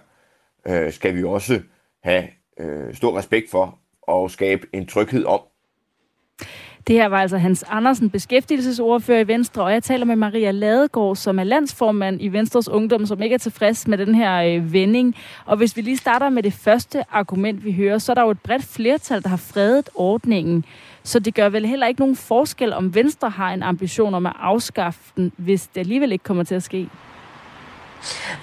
øh, 0.69 0.93
skal 0.93 1.17
vi 1.17 1.25
også 1.25 1.63
have 2.03 2.29
øh, 2.59 2.95
stor 2.95 3.19
respekt 3.19 3.51
for 3.51 3.79
og 4.03 4.31
skabe 4.31 4.67
en 4.73 4.87
tryghed 4.87 5.25
om. 5.25 5.41
Det 6.87 6.97
her 6.97 7.07
var 7.07 7.21
altså 7.21 7.39
Hans 7.39 7.65
Andersen, 7.69 8.11
beskæftigelsesordfører 8.11 9.21
i 9.21 9.29
Venstre, 9.29 9.63
og 9.63 9.73
jeg 9.73 9.83
taler 9.83 10.05
med 10.05 10.17
Maria 10.17 10.51
Ladegaard, 10.51 11.17
som 11.17 11.39
er 11.39 11.45
landsformand 11.45 12.23
i 12.23 12.29
Venstres 12.29 12.69
Ungdom, 12.69 13.07
som 13.07 13.23
ikke 13.23 13.35
er 13.35 13.39
tilfreds 13.39 13.87
med 13.87 13.99
den 13.99 14.15
her 14.15 14.43
øh, 14.43 14.73
vending. 14.73 15.17
Og 15.47 15.57
hvis 15.57 15.77
vi 15.77 15.83
lige 15.83 15.97
starter 15.97 16.29
med 16.29 16.43
det 16.43 16.53
første 16.53 17.05
argument, 17.11 17.65
vi 17.65 17.73
hører, 17.73 17.99
så 17.99 18.13
er 18.13 18.15
der 18.15 18.23
jo 18.23 18.31
et 18.31 18.41
bredt 18.41 18.65
flertal, 18.65 19.23
der 19.23 19.29
har 19.29 19.37
fredet 19.37 19.91
ordningen. 19.95 20.65
Så 21.03 21.19
det 21.19 21.35
gør 21.35 21.49
vel 21.49 21.67
heller 21.67 21.87
ikke 21.87 22.01
nogen 22.01 22.17
forskel, 22.17 22.73
om 22.73 22.95
Venstre 22.95 23.31
har 23.31 23.51
en 23.51 23.63
ambition 23.63 24.15
om 24.15 24.27
at 24.27 24.33
afskaffe 24.41 25.01
den, 25.17 25.33
hvis 25.37 25.67
det 25.67 25.81
alligevel 25.81 26.13
ikke 26.13 26.25
kommer 26.25 26.45
til 26.45 26.55
at 26.55 26.63
ske. 26.63 26.89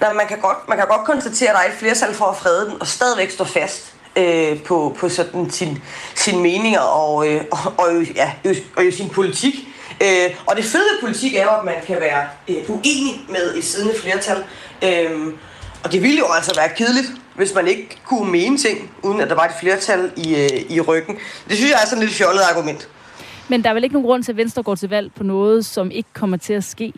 Nej, 0.00 0.12
man 0.12 0.26
kan, 0.28 0.40
godt, 0.40 0.68
man 0.68 0.78
kan 0.78 0.86
godt 0.86 1.06
konstatere, 1.06 1.48
at 1.48 1.54
der 1.54 1.60
er 1.60 1.72
et 1.72 1.78
flertal 1.78 2.14
for 2.14 2.24
at 2.24 2.36
frede 2.36 2.70
den, 2.70 2.80
og 2.80 2.86
stadigvæk 2.86 3.30
stå 3.30 3.44
fast 3.44 3.99
øh, 4.16 4.62
på, 4.62 4.96
på 4.98 5.08
sådan 5.08 5.50
sin, 5.50 5.82
sin 6.14 6.42
meninger 6.42 6.80
og, 6.80 7.28
øh, 7.28 7.44
og, 7.50 7.74
og, 7.78 8.02
ja, 8.14 8.32
og 8.76 8.82
sin 8.92 9.08
politik. 9.08 9.54
Øh, 10.02 10.30
og 10.46 10.56
det 10.56 10.64
fede 10.64 10.98
politik 11.00 11.34
er 11.34 11.42
jo, 11.42 11.50
at 11.50 11.64
man 11.64 11.74
kan 11.86 11.96
være 12.00 12.28
øh, 12.48 12.70
uenig 12.70 13.20
med 13.28 13.56
et 13.56 13.64
siddende 13.64 13.94
flertal. 13.98 14.44
Øh, 14.84 15.32
og 15.84 15.92
det 15.92 16.02
ville 16.02 16.18
jo 16.18 16.26
altså 16.36 16.54
være 16.56 16.68
kedeligt, 16.76 17.12
hvis 17.36 17.54
man 17.54 17.66
ikke 17.66 17.98
kunne 18.04 18.30
mene 18.30 18.58
ting, 18.58 18.90
uden 19.02 19.20
at 19.20 19.28
der 19.28 19.34
var 19.34 19.44
et 19.44 19.54
flertal 19.60 20.10
i, 20.16 20.34
øh, 20.34 20.48
i 20.68 20.80
ryggen. 20.80 21.16
Det 21.48 21.56
synes 21.56 21.70
jeg 21.70 21.78
er 21.82 21.86
sådan 21.86 22.02
et 22.02 22.08
lidt 22.08 22.18
fjollet 22.18 22.42
argument. 22.50 22.88
Men 23.48 23.64
der 23.64 23.70
er 23.70 23.74
vel 23.74 23.84
ikke 23.84 23.92
nogen 23.92 24.06
grund 24.06 24.22
til, 24.22 24.32
at 24.32 24.36
Venstre 24.36 24.62
går 24.62 24.74
til 24.74 24.88
valg 24.88 25.12
på 25.16 25.22
noget, 25.24 25.66
som 25.66 25.90
ikke 25.90 26.08
kommer 26.12 26.36
til 26.36 26.52
at 26.52 26.64
ske? 26.64 26.92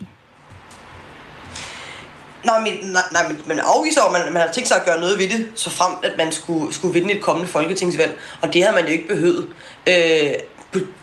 Nej, 2.43 2.59
men, 2.59 2.73
nej, 2.91 3.01
nej, 3.11 3.27
men 3.27 3.41
man 3.45 3.59
afviser 3.59 4.01
at 4.01 4.11
man, 4.11 4.33
man 4.33 4.41
har 4.41 4.51
tænkt 4.51 4.67
sig 4.67 4.77
at 4.77 4.85
gøre 4.85 4.99
noget 4.99 5.19
ved 5.19 5.29
det, 5.29 5.47
så 5.55 5.69
frem 5.69 5.93
at 6.03 6.11
man 6.17 6.31
skulle, 6.31 6.73
skulle 6.73 6.93
vinde 6.93 7.13
et 7.13 7.21
kommende 7.21 7.51
folketingsvalg. 7.51 8.17
Og 8.41 8.53
det 8.53 8.63
havde 8.63 8.75
man 8.75 8.85
jo 8.85 8.91
ikke 8.91 9.07
behøvet. 9.07 9.47
Øh, 9.87 10.33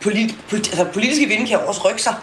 polit, 0.01 0.35
polit, 0.51 0.69
altså, 0.69 0.85
politiske 0.85 1.27
vinde 1.27 1.47
kan 1.47 1.61
jo 1.61 1.67
også 1.67 1.89
rykke 1.89 2.03
sig. 2.03 2.15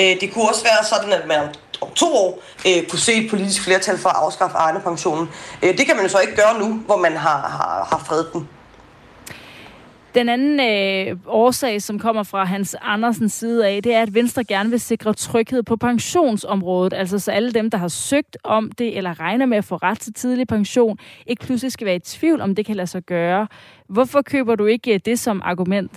Øh, 0.00 0.20
det 0.20 0.32
kunne 0.32 0.48
også 0.48 0.62
være 0.62 0.84
sådan, 0.84 1.12
at 1.12 1.26
man 1.26 1.38
om 1.80 1.90
to 1.94 2.16
år 2.16 2.42
øh, 2.66 2.86
kunne 2.86 2.98
se 2.98 3.12
et 3.12 3.30
politisk 3.30 3.62
flertal 3.62 3.98
for 3.98 4.08
at 4.08 4.16
afskaffe 4.16 4.56
Arne-pensionen. 4.56 5.28
Øh, 5.62 5.78
det 5.78 5.86
kan 5.86 5.96
man 5.96 6.04
jo 6.04 6.10
så 6.10 6.18
ikke 6.18 6.36
gøre 6.36 6.58
nu, 6.58 6.82
hvor 6.86 6.96
man 6.96 7.16
har, 7.16 7.40
har, 7.40 7.88
har 7.90 8.04
fredet 8.06 8.32
den. 8.32 8.48
Den 10.18 10.28
anden 10.28 10.60
øh, 10.60 11.16
årsag, 11.26 11.82
som 11.82 11.98
kommer 11.98 12.22
fra 12.22 12.44
Hans 12.44 12.76
Andersens 12.82 13.32
side 13.32 13.66
af, 13.66 13.82
det 13.82 13.94
er, 13.94 14.02
at 14.02 14.14
Venstre 14.14 14.44
gerne 14.44 14.70
vil 14.70 14.80
sikre 14.80 15.14
tryghed 15.14 15.62
på 15.62 15.76
pensionsområdet. 15.76 16.92
Altså 16.92 17.18
så 17.18 17.30
alle 17.30 17.52
dem, 17.52 17.70
der 17.70 17.78
har 17.78 17.88
søgt 17.88 18.36
om 18.44 18.72
det 18.72 18.96
eller 18.96 19.20
regner 19.20 19.46
med 19.46 19.58
at 19.58 19.64
få 19.64 19.76
ret 19.76 20.00
til 20.00 20.14
tidlig 20.14 20.48
pension, 20.48 20.98
ikke 21.26 21.44
pludselig 21.44 21.72
skal 21.72 21.86
være 21.86 21.96
i 21.96 21.98
tvivl, 21.98 22.40
om 22.40 22.54
det 22.54 22.66
kan 22.66 22.76
lade 22.76 22.86
sig 22.86 23.02
gøre. 23.02 23.46
Hvorfor 23.88 24.22
køber 24.22 24.54
du 24.54 24.66
ikke 24.66 24.94
øh, 24.94 25.00
det 25.04 25.18
som 25.18 25.42
argument? 25.44 25.92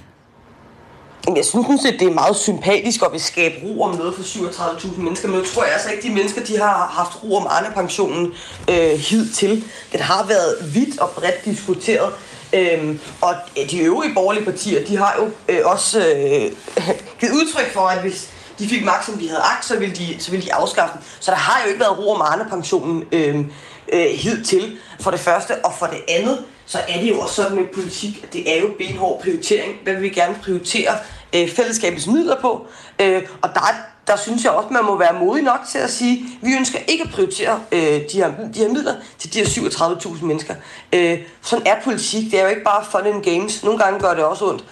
Jeg 1.35 1.45
synes, 1.45 1.85
at 1.85 1.99
det 1.99 2.07
er 2.07 2.13
meget 2.13 2.35
sympatisk 2.35 3.01
at 3.05 3.11
vil 3.11 3.21
skabe 3.21 3.55
ro 3.63 3.81
om 3.81 3.97
noget 3.97 4.15
for 4.15 4.21
37.000 4.23 5.01
mennesker, 5.01 5.27
men 5.27 5.37
jeg 5.37 5.45
tror 5.45 5.63
jeg 5.63 5.73
altså 5.73 5.89
ikke, 5.89 5.99
at 5.99 6.03
de 6.09 6.13
mennesker 6.13 6.43
de 6.43 6.57
har 6.57 6.87
haft 6.97 7.23
ro 7.23 7.35
om 7.35 7.47
Arne-pensionen 7.49 8.33
øh, 8.69 8.91
hidtil. 8.91 9.63
Den 9.91 9.99
har 9.99 10.27
været 10.27 10.75
vidt 10.75 10.99
og 10.99 11.09
bredt 11.09 11.45
diskuteret 11.45 12.13
Øhm, 12.53 12.99
og 13.21 13.35
øh, 13.59 13.71
de 13.71 13.79
øvrige 13.79 14.13
borgerlige 14.13 14.45
partier, 14.45 14.85
de 14.85 14.97
har 14.97 15.15
jo 15.19 15.31
øh, 15.49 15.61
også 15.65 15.99
øh, 15.99 16.51
givet 17.19 17.33
udtryk 17.33 17.73
for, 17.73 17.81
at 17.81 18.01
hvis 18.01 18.29
de 18.59 18.69
fik 18.69 18.85
magt, 18.85 19.05
som 19.05 19.17
de 19.17 19.27
havde 19.29 19.41
agt, 19.41 19.65
så 19.65 19.79
ville 19.79 19.95
de, 19.95 20.15
så 20.19 20.31
ville 20.31 20.45
de 20.45 20.53
afskaffe 20.53 20.97
den. 20.97 21.05
Så 21.19 21.31
der 21.31 21.37
har 21.37 21.61
jo 21.63 21.67
ikke 21.67 21.79
været 21.79 21.97
ro 21.97 22.11
om 22.11 22.21
Arne-pensionen 22.21 23.03
øh, 23.11 23.39
øh, 23.93 24.05
hidtil, 24.05 24.77
for 24.99 25.11
det 25.11 25.19
første. 25.19 25.65
Og 25.65 25.73
for 25.79 25.85
det 25.85 26.01
andet, 26.07 26.45
så 26.65 26.79
er 26.87 26.99
det 27.01 27.09
jo 27.09 27.19
også 27.19 27.35
sådan 27.35 27.57
med 27.57 27.65
politik, 27.73 28.23
at 28.23 28.33
det 28.33 28.57
er 28.57 28.61
jo 28.61 28.69
benhård 28.77 29.21
prioritering. 29.21 29.73
Hvad 29.83 29.93
vil 29.93 30.01
vi 30.01 30.09
gerne 30.09 30.35
prioritere 30.43 30.91
øh, 31.35 31.49
fællesskabets 31.49 32.07
midler 32.07 32.41
på? 32.41 32.67
Øh, 33.01 33.23
og 33.41 33.49
der, 33.53 33.90
der 34.07 34.15
synes 34.15 34.43
jeg 34.43 34.51
også, 34.51 34.69
man 34.69 34.85
må 34.85 34.97
være 34.97 35.13
modig 35.19 35.43
nok 35.43 35.59
til 35.71 35.77
at 35.77 35.91
sige, 35.91 36.25
at 36.41 36.47
vi 36.47 36.53
ønsker 36.53 36.79
ikke 36.87 37.03
at 37.03 37.09
prioritere 37.09 37.59
øh, 37.71 37.81
de, 37.81 38.05
her, 38.13 38.31
de 38.53 38.59
her 38.59 38.69
midler 38.69 38.95
til 39.19 39.33
de 39.33 39.39
her 39.39 39.45
37.000 39.45 40.25
mennesker. 40.25 40.55
Øh, 40.93 41.19
sådan 41.41 41.67
er 41.67 41.75
politik. 41.83 42.31
Det 42.31 42.39
er 42.39 42.43
jo 42.43 42.49
ikke 42.49 42.63
bare 42.63 42.85
fun 42.91 43.05
and 43.05 43.23
games. 43.23 43.63
Nogle 43.63 43.79
gange 43.79 43.99
gør 43.99 44.13
det 44.13 44.23
også 44.23 44.49
ondt. 44.49 44.65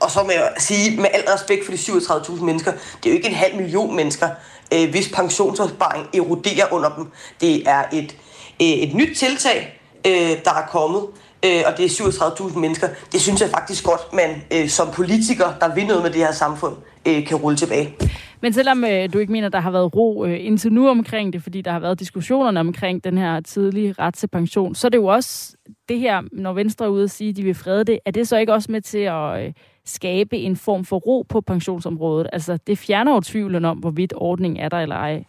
Og 0.00 0.10
så 0.10 0.22
må 0.22 0.30
jeg 0.30 0.52
sige, 0.58 1.00
med 1.00 1.08
al 1.12 1.24
respekt 1.34 1.64
for 1.64 1.72
de 1.72 1.78
37.000 1.78 2.44
mennesker, 2.44 2.72
det 2.72 3.06
er 3.06 3.10
jo 3.10 3.16
ikke 3.16 3.28
en 3.28 3.34
halv 3.34 3.56
million 3.56 3.96
mennesker, 3.96 4.28
øh, 4.74 4.90
hvis 4.90 5.08
pensionsopsparing 5.08 6.08
eroderer 6.14 6.72
under 6.72 6.88
dem. 6.88 7.06
Det 7.40 7.68
er 7.68 7.84
et, 7.92 8.16
øh, 8.62 8.66
et 8.66 8.94
nyt 8.94 9.16
tiltag, 9.16 9.80
øh, 10.06 10.36
der 10.44 10.50
er 10.50 10.66
kommet, 10.70 11.02
øh, 11.44 11.62
og 11.66 11.76
det 11.76 11.84
er 11.84 11.88
37.000 11.88 12.58
mennesker. 12.58 12.88
Det 13.12 13.20
synes 13.20 13.40
jeg 13.40 13.50
faktisk 13.50 13.84
godt, 13.84 14.12
man 14.12 14.42
øh, 14.50 14.68
som 14.68 14.90
politiker, 14.90 15.52
der 15.60 15.74
vil 15.74 15.86
noget 15.86 16.02
med 16.02 16.10
det 16.10 16.20
her 16.20 16.32
samfund, 16.32 16.76
øh, 17.06 17.26
kan 17.26 17.36
rulle 17.36 17.56
tilbage. 17.58 17.96
Men 18.42 18.52
selvom 18.52 18.84
øh, 18.84 19.12
du 19.12 19.18
ikke 19.18 19.32
mener, 19.32 19.48
der 19.48 19.60
har 19.60 19.70
været 19.70 19.96
ro 19.96 20.24
øh, 20.24 20.46
indtil 20.46 20.72
nu 20.72 20.88
omkring 20.88 21.32
det, 21.32 21.42
fordi 21.42 21.60
der 21.60 21.70
har 21.70 21.78
været 21.78 22.00
diskussionerne 22.00 22.60
omkring 22.60 23.04
den 23.04 23.18
her 23.18 23.40
tidlige 23.40 23.94
ret 23.98 24.14
til 24.14 24.26
pension, 24.26 24.74
så 24.74 24.86
er 24.86 24.88
det 24.88 24.98
jo 24.98 25.06
også 25.06 25.56
det 25.88 25.98
her, 25.98 26.22
når 26.32 26.52
Venstre 26.52 26.84
er 26.84 26.88
ude 26.88 27.04
og 27.04 27.10
sige, 27.10 27.30
at 27.30 27.36
de 27.36 27.42
vil 27.42 27.54
frede 27.54 27.84
det, 27.84 27.98
er 28.04 28.10
det 28.10 28.28
så 28.28 28.36
ikke 28.36 28.52
også 28.52 28.72
med 28.72 28.80
til 28.80 28.98
at 28.98 29.44
øh, 29.44 29.52
skabe 29.84 30.36
en 30.36 30.56
form 30.56 30.84
for 30.84 30.96
ro 30.96 31.26
på 31.28 31.40
pensionsområdet? 31.40 32.26
Altså, 32.32 32.58
det 32.66 32.78
fjerner 32.78 33.14
jo 33.14 33.20
tvivlen 33.20 33.64
om, 33.64 33.78
hvorvidt 33.78 34.12
ordningen 34.16 34.60
er 34.60 34.68
der 34.68 34.78
eller 34.78 34.96
ej. 34.96 35.24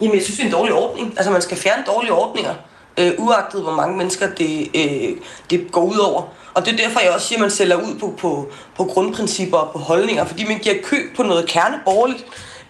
Jamen, 0.00 0.14
jeg 0.14 0.22
synes, 0.22 0.36
det 0.36 0.42
er 0.42 0.46
en 0.46 0.52
dårlig 0.52 0.74
ordning. 0.74 1.08
Altså, 1.16 1.30
man 1.30 1.42
skal 1.42 1.56
fjerne 1.56 1.84
dårlige 1.86 2.12
ordninger, 2.12 2.54
øh, 2.98 3.12
uagtet 3.18 3.62
hvor 3.62 3.72
mange 3.72 3.96
mennesker 3.96 4.26
det, 4.34 4.70
øh, 4.74 5.16
det 5.50 5.72
går 5.72 5.84
ud 5.84 5.98
over. 5.98 6.22
Og 6.54 6.66
det 6.66 6.72
er 6.72 6.76
derfor, 6.76 7.00
jeg 7.00 7.10
også 7.10 7.26
siger, 7.26 7.38
at 7.38 7.40
man 7.40 7.50
sælger 7.50 7.76
ud 7.76 7.98
på, 8.00 8.14
på, 8.18 8.48
på 8.76 8.84
grundprincipper 8.84 9.58
og 9.58 9.72
på 9.72 9.78
holdninger, 9.78 10.24
fordi 10.24 10.44
man 10.44 10.58
giver 10.58 10.74
køb 10.84 11.16
på 11.16 11.22
noget 11.22 11.46
kerneborgerligt, 11.46 12.24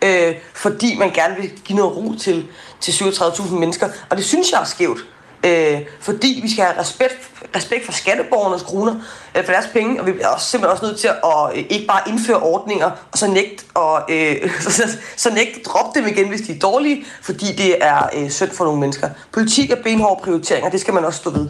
øh, 0.05 0.35
fordi 0.55 0.99
man 0.99 1.11
gerne 1.11 1.37
vil 1.37 1.51
give 1.65 1.79
noget 1.79 1.97
ro 1.97 2.15
til, 2.21 2.47
til 2.81 2.93
37.000 2.93 3.55
mennesker. 3.55 3.89
Og 4.11 4.17
det 4.17 4.25
synes 4.25 4.53
jeg 4.53 4.61
er 4.61 4.65
skævt. 4.65 5.07
Øh, 5.45 5.81
fordi 6.01 6.41
vi 6.43 6.51
skal 6.51 6.65
have 6.65 6.81
respekt, 6.81 7.31
respekt 7.57 7.85
for 7.85 7.93
skatteborgernes 7.93 8.63
kroner, 8.63 8.95
øh, 9.37 9.45
for 9.45 9.53
deres 9.53 9.67
penge, 9.73 10.01
og 10.01 10.07
vi 10.07 10.13
bliver 10.13 10.29
også, 10.29 10.47
simpelthen 10.47 10.73
også 10.73 10.87
nødt 10.87 10.99
til 10.99 11.09
at 11.09 11.59
øh, 11.59 11.65
ikke 11.69 11.87
bare 11.87 12.01
indføre 12.09 12.37
ordninger, 12.37 12.91
og 13.13 13.19
så 13.19 13.27
nægte, 13.27 13.65
og, 13.75 14.03
øh, 14.09 14.51
så, 14.61 14.99
så 15.17 15.35
nægte 15.35 15.61
droppe 15.61 16.01
dem 16.01 16.09
igen, 16.09 16.29
hvis 16.29 16.41
de 16.41 16.53
er 16.53 16.59
dårlige, 16.59 17.05
fordi 17.23 17.47
det 17.47 17.85
er 17.85 18.09
øh, 18.17 18.31
synd 18.31 18.51
for 18.51 18.65
nogle 18.65 18.81
mennesker. 18.81 19.11
Politik 19.33 19.71
er 19.71 19.83
benhårde 19.83 20.21
prioriteringer, 20.23 20.71
det 20.71 20.81
skal 20.81 20.95
man 20.95 21.05
også 21.05 21.19
stå 21.19 21.31
ved. 21.31 21.49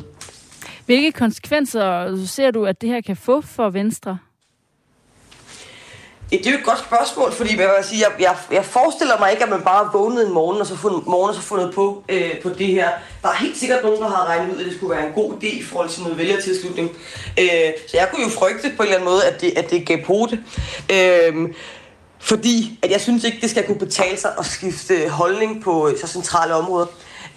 Hvilke 0.86 1.12
konsekvenser 1.12 2.16
ser 2.26 2.50
du, 2.50 2.66
at 2.66 2.80
det 2.80 2.88
her 2.88 3.00
kan 3.00 3.16
få 3.16 3.40
for 3.40 3.70
Venstre? 3.70 4.18
Ja, 6.32 6.36
det 6.36 6.46
er 6.46 6.50
jo 6.50 6.58
et 6.58 6.64
godt 6.64 6.78
spørgsmål, 6.78 7.32
fordi 7.32 7.60
jeg, 7.60 7.68
vil 7.76 7.84
sige, 7.84 8.00
jeg, 8.00 8.12
jeg, 8.20 8.36
jeg 8.52 8.64
forestiller 8.64 9.18
mig 9.18 9.30
ikke, 9.32 9.44
at 9.44 9.50
man 9.50 9.62
bare 9.62 9.90
vågnede 9.92 10.26
en 10.26 10.32
morgen 10.32 10.60
og 10.60 10.66
så 10.66 10.76
fundet, 10.76 11.06
morgen 11.06 11.28
og 11.28 11.34
så 11.34 11.40
fundet 11.42 11.74
på, 11.74 12.04
øh, 12.08 12.40
på 12.42 12.48
det 12.48 12.66
her. 12.66 12.88
Der 13.22 13.28
er 13.28 13.34
helt 13.34 13.56
sikkert 13.56 13.82
nogen, 13.84 14.00
der 14.00 14.08
har 14.08 14.26
regnet 14.26 14.54
ud, 14.54 14.60
at 14.60 14.66
det 14.66 14.74
skulle 14.76 14.96
være 14.96 15.06
en 15.06 15.12
god 15.12 15.32
idé 15.32 15.46
i 15.46 15.62
forhold 15.62 15.88
til 15.88 16.02
noget 16.02 16.18
vælgertilslutning. 16.18 16.90
Øh, 17.38 17.46
så 17.88 17.96
jeg 17.96 18.08
kunne 18.10 18.22
jo 18.22 18.28
frygte 18.28 18.72
på 18.76 18.82
en 18.82 18.88
eller 18.88 18.94
anden 18.94 19.10
måde, 19.10 19.24
at 19.24 19.40
det, 19.40 19.52
at 19.56 19.70
det 19.70 19.86
gav 19.86 20.04
på 20.04 20.28
det. 20.30 20.40
Øh, 20.92 21.48
fordi 22.18 22.78
at 22.82 22.90
jeg 22.90 23.00
synes 23.00 23.24
ikke, 23.24 23.38
det 23.40 23.50
skal 23.50 23.66
kunne 23.66 23.78
betale 23.78 24.16
sig 24.16 24.30
at 24.38 24.46
skifte 24.46 25.08
holdning 25.08 25.62
på 25.62 25.90
så 26.00 26.06
centrale 26.06 26.54
områder. 26.54 26.86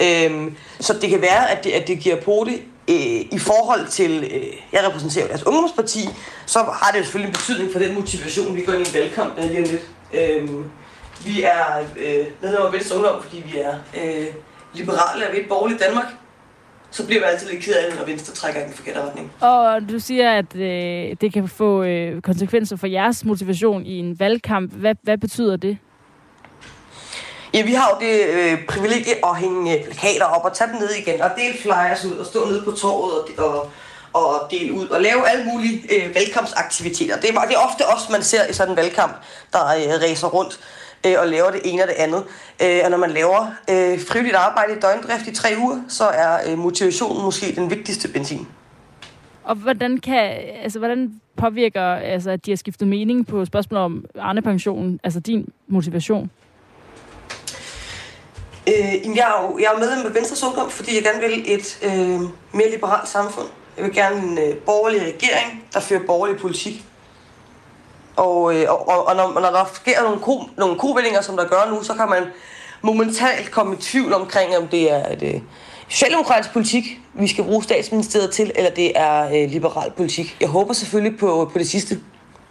Øh, 0.01 0.51
så 0.79 0.93
det 1.01 1.09
kan 1.09 1.21
være, 1.21 1.51
at 1.51 1.63
det, 1.63 1.71
at 1.71 1.87
det 1.87 1.99
giver 1.99 2.21
på 2.21 2.45
det 2.49 2.61
øh, 2.89 3.21
i 3.37 3.39
forhold 3.39 3.87
til, 3.87 4.23
øh, 4.23 4.53
jeg 4.73 4.87
repræsenterer 4.87 5.27
deres 5.27 5.45
ungdomsparti, 5.45 5.99
så 6.45 6.59
har 6.59 6.91
det 6.91 6.99
jo 6.99 7.03
selvfølgelig 7.03 7.29
en 7.29 7.33
betydning 7.33 7.71
for 7.71 7.79
den 7.79 7.93
motivation, 7.93 8.55
vi 8.55 8.61
går 8.61 8.73
ind 8.73 8.85
i 8.85 8.89
en 8.89 8.93
valgkamp 8.93 9.35
der 9.35 9.47
lige 9.47 9.61
lidt. 9.61 9.81
Øh, 10.13 10.49
vi 11.25 11.43
er 11.43 11.79
øh, 11.97 12.25
medlemmer 12.41 12.67
af 12.67 12.73
Venstre 12.73 12.95
Ungdom, 12.95 13.23
fordi 13.23 13.43
vi 13.51 13.57
er 13.57 13.73
øh, 13.97 14.25
liberale 14.73 15.27
og 15.27 15.33
vi 15.33 15.37
er 15.37 15.41
et 15.41 15.49
borgerligt 15.49 15.79
Danmark. 15.79 16.05
Så 16.91 17.05
bliver 17.05 17.19
vi 17.19 17.25
altid 17.25 17.49
lidt 17.49 17.63
ked 17.63 17.73
af 17.73 17.89
det, 17.89 17.99
når 17.99 18.05
Venstre 18.05 18.33
trækker 18.33 18.61
i 18.61 18.63
den 18.63 18.73
forkerte 18.73 19.01
retning. 19.01 19.31
Og 19.41 19.89
du 19.89 19.99
siger, 19.99 20.31
at 20.31 20.55
øh, 20.55 21.15
det 21.21 21.33
kan 21.33 21.47
få 21.47 21.83
øh, 21.83 22.21
konsekvenser 22.21 22.75
for 22.75 22.87
jeres 22.87 23.25
motivation 23.25 23.85
i 23.85 23.97
en 23.99 24.19
valgkamp. 24.19 24.73
Hvad, 24.73 24.95
hvad 25.03 25.17
betyder 25.17 25.57
det? 25.57 25.77
Ja, 27.53 27.65
vi 27.65 27.73
har 27.73 27.89
jo 27.93 28.07
det 28.07 28.15
øh, 28.25 28.65
privilegie 28.65 29.13
at 29.25 29.37
hænge 29.37 29.77
øh, 29.77 29.83
plakater 29.85 30.25
op 30.25 30.45
og 30.45 30.53
tage 30.53 30.69
dem 30.71 30.79
ned 30.79 30.89
igen, 30.89 31.21
og 31.21 31.29
dele 31.37 31.57
flyers 31.61 32.05
ud 32.05 32.17
og 32.17 32.25
stå 32.25 32.45
nede 32.45 32.61
på 32.61 32.71
torvet 32.71 33.13
og, 33.37 33.69
og, 34.13 34.25
og 34.29 34.51
dele 34.51 34.73
ud 34.73 34.87
og 34.87 35.01
lave 35.01 35.29
alle 35.29 35.45
mulige 35.45 35.81
øh, 35.95 36.15
valgkampsaktiviteter. 36.15 37.19
Det 37.19 37.29
er, 37.29 37.41
det 37.41 37.55
er 37.55 37.59
ofte 37.69 37.87
også, 37.87 38.11
man 38.11 38.23
ser 38.23 38.47
i 38.49 38.53
sådan 38.53 38.71
en 38.71 38.77
valgkamp, 38.77 39.15
der 39.53 39.59
øh, 39.65 40.09
racer 40.09 40.27
rundt 40.27 40.59
øh, 41.05 41.15
og 41.19 41.27
laver 41.27 41.51
det 41.51 41.61
ene 41.65 41.83
og 41.83 41.87
det 41.87 41.95
andet. 41.97 42.23
Øh, 42.63 42.79
og 42.83 42.91
når 42.91 42.97
man 42.97 43.11
laver 43.11 43.39
øh, 43.69 43.99
frivilligt 43.99 44.35
arbejde 44.35 44.73
i 44.73 44.79
døgndrift 44.79 45.27
i 45.27 45.35
tre 45.35 45.49
uger, 45.59 45.81
så 45.87 46.03
er 46.03 46.51
øh, 46.51 46.57
motivationen 46.57 47.23
måske 47.23 47.55
den 47.55 47.69
vigtigste 47.69 48.07
benzin. 48.07 48.47
Og 49.43 49.55
hvordan 49.55 49.97
kan, 49.97 50.31
altså 50.63 50.79
hvordan 50.79 51.21
påvirker, 51.37 51.83
altså 51.83 52.31
at 52.31 52.45
de 52.45 52.51
har 52.51 52.55
skiftet 52.55 52.87
mening 52.87 53.27
på 53.27 53.45
spørgsmålet 53.45 53.85
om 53.85 54.05
Arne-pensionen, 54.19 54.99
altså 55.03 55.19
din 55.19 55.49
motivation? 55.67 56.31
Øh, 58.67 59.17
jeg, 59.17 59.25
er 59.27 59.43
jo, 59.43 59.57
jeg 59.59 59.71
er 59.75 59.79
medlem 59.79 60.05
af 60.05 60.15
Venstres 60.15 60.43
Ungdom, 60.43 60.69
fordi 60.69 60.95
jeg 60.95 61.03
gerne 61.03 61.19
vil 61.19 61.43
et 61.47 61.79
øh, 61.83 62.21
mere 62.53 62.71
liberalt 62.71 63.09
samfund. 63.09 63.47
Jeg 63.77 63.85
vil 63.85 63.93
gerne 63.93 64.17
en 64.23 64.37
øh, 64.37 64.55
borgerlig 64.55 65.01
regering, 65.01 65.63
der 65.73 65.79
fører 65.79 66.05
borgerlig 66.07 66.37
politik. 66.37 66.83
Og, 68.15 68.55
øh, 68.55 68.65
og, 68.69 68.89
og, 68.89 69.07
og 69.07 69.15
når, 69.15 69.33
når 69.33 69.49
der 69.49 69.71
sker 69.73 70.03
nogle, 70.03 70.19
ko, 70.19 70.41
nogle 70.57 70.79
kovældinger, 70.79 71.21
som 71.21 71.37
der 71.37 71.47
gør 71.47 71.71
nu, 71.71 71.83
så 71.83 71.93
kan 71.93 72.09
man 72.09 72.23
momentant 72.81 73.51
komme 73.51 73.73
i 73.73 73.77
tvivl 73.77 74.13
omkring, 74.13 74.57
om 74.57 74.67
det 74.67 74.91
er 74.91 75.13
et 75.13 75.23
øh, 75.23 75.41
socialdemokratisk 75.87 76.53
politik, 76.53 76.99
vi 77.13 77.27
skal 77.27 77.43
bruge 77.43 77.63
statsministeriet 77.63 78.31
til, 78.31 78.51
eller 78.55 78.71
det 78.71 78.91
er 78.95 79.25
øh, 79.25 79.51
liberal 79.51 79.91
politik. 79.91 80.37
Jeg 80.41 80.49
håber 80.49 80.73
selvfølgelig 80.73 81.19
på, 81.19 81.49
på 81.53 81.59
det 81.59 81.69
sidste. 81.69 81.99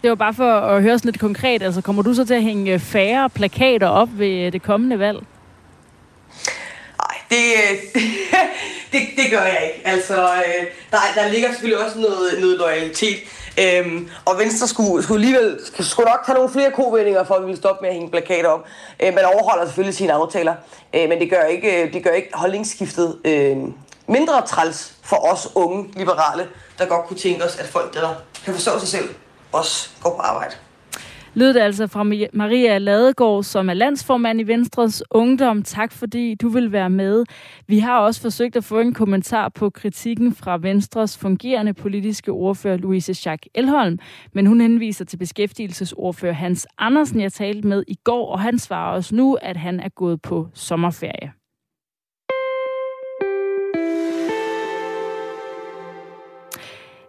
Det 0.02 0.10
var 0.10 0.14
bare 0.14 0.34
for 0.34 0.52
at 0.52 0.82
høre 0.82 0.98
sådan 0.98 1.08
lidt 1.08 1.20
konkret. 1.20 1.62
Altså, 1.62 1.80
kommer 1.80 2.02
du 2.02 2.14
så 2.14 2.24
til 2.24 2.34
at 2.34 2.42
hænge 2.42 2.78
færre 2.78 3.30
plakater 3.30 3.88
op 3.88 4.08
ved 4.12 4.46
øh, 4.46 4.52
det 4.52 4.62
kommende 4.62 4.98
valg? 4.98 5.18
Det, 7.36 7.46
øh, 7.62 8.02
det, 8.92 9.00
det 9.16 9.30
gør 9.30 9.42
jeg 9.42 9.72
ikke. 9.74 9.88
Altså, 9.88 10.14
øh, 10.14 10.66
der, 10.90 10.98
der 11.14 11.28
ligger 11.28 11.48
selvfølgelig 11.48 11.84
også 11.84 11.98
noget, 11.98 12.40
noget 12.40 12.58
loyalitet. 12.58 13.18
Øhm, 13.60 14.10
og 14.24 14.38
Venstre 14.38 14.68
skulle, 14.68 15.02
skulle 15.02 15.18
alligevel 15.18 15.60
skulle 15.80 16.10
nok 16.10 16.26
tage 16.26 16.34
nogle 16.34 16.50
flere 16.52 16.70
kovendinger, 16.70 17.24
for 17.24 17.34
at 17.34 17.40
vi 17.40 17.46
ville 17.46 17.60
stoppe 17.60 17.82
med 17.82 17.88
at 17.88 17.94
hænge 17.94 18.10
plakater 18.10 18.48
op. 18.48 18.64
Øh, 19.00 19.14
man 19.14 19.24
overholder 19.24 19.64
selvfølgelig 19.64 19.94
sine 19.94 20.12
aftaler, 20.12 20.54
øh, 20.94 21.08
men 21.08 21.20
det 21.20 21.30
gør 21.30 21.42
ikke, 21.42 21.82
øh, 21.82 21.92
det 21.92 22.04
gør 22.04 22.10
ikke 22.10 22.28
holdningsskiftet 22.34 23.18
øh, 23.24 23.56
mindre 24.06 24.46
træls 24.46 24.92
for 25.02 25.32
os 25.32 25.48
unge 25.54 25.88
liberale, 25.96 26.48
der 26.78 26.86
godt 26.86 27.06
kunne 27.06 27.18
tænke 27.18 27.44
os, 27.44 27.56
at 27.56 27.66
folk, 27.66 27.94
der 27.94 28.14
kan 28.44 28.54
forstå 28.54 28.78
sig 28.78 28.88
selv, 28.88 29.08
også 29.52 29.88
går 30.02 30.10
på 30.10 30.22
arbejde 30.22 30.54
lød 31.36 31.54
det 31.54 31.60
altså 31.60 31.86
fra 31.86 32.02
Maria 32.32 32.78
Ladegaard, 32.78 33.42
som 33.42 33.68
er 33.68 33.74
landsformand 33.74 34.40
i 34.40 34.42
Venstres 34.42 35.02
Ungdom. 35.10 35.62
Tak 35.62 35.92
fordi 35.92 36.34
du 36.34 36.48
vil 36.48 36.72
være 36.72 36.90
med. 36.90 37.24
Vi 37.66 37.78
har 37.78 37.98
også 37.98 38.20
forsøgt 38.20 38.56
at 38.56 38.64
få 38.64 38.80
en 38.80 38.94
kommentar 38.94 39.48
på 39.48 39.70
kritikken 39.70 40.34
fra 40.34 40.58
Venstres 40.58 41.18
fungerende 41.18 41.74
politiske 41.74 42.32
ordfører 42.32 42.76
Louise 42.76 43.14
Schack 43.14 43.46
Elholm, 43.54 43.98
men 44.32 44.46
hun 44.46 44.60
henviser 44.60 45.04
til 45.04 45.16
beskæftigelsesordfører 45.16 46.32
Hans 46.32 46.66
Andersen, 46.78 47.20
jeg 47.20 47.32
talte 47.32 47.68
med 47.68 47.82
i 47.88 47.94
går, 48.04 48.32
og 48.32 48.40
han 48.40 48.58
svarer 48.58 48.96
os 48.96 49.12
nu, 49.12 49.34
at 49.42 49.56
han 49.56 49.80
er 49.80 49.88
gået 49.88 50.22
på 50.22 50.48
sommerferie. 50.54 51.35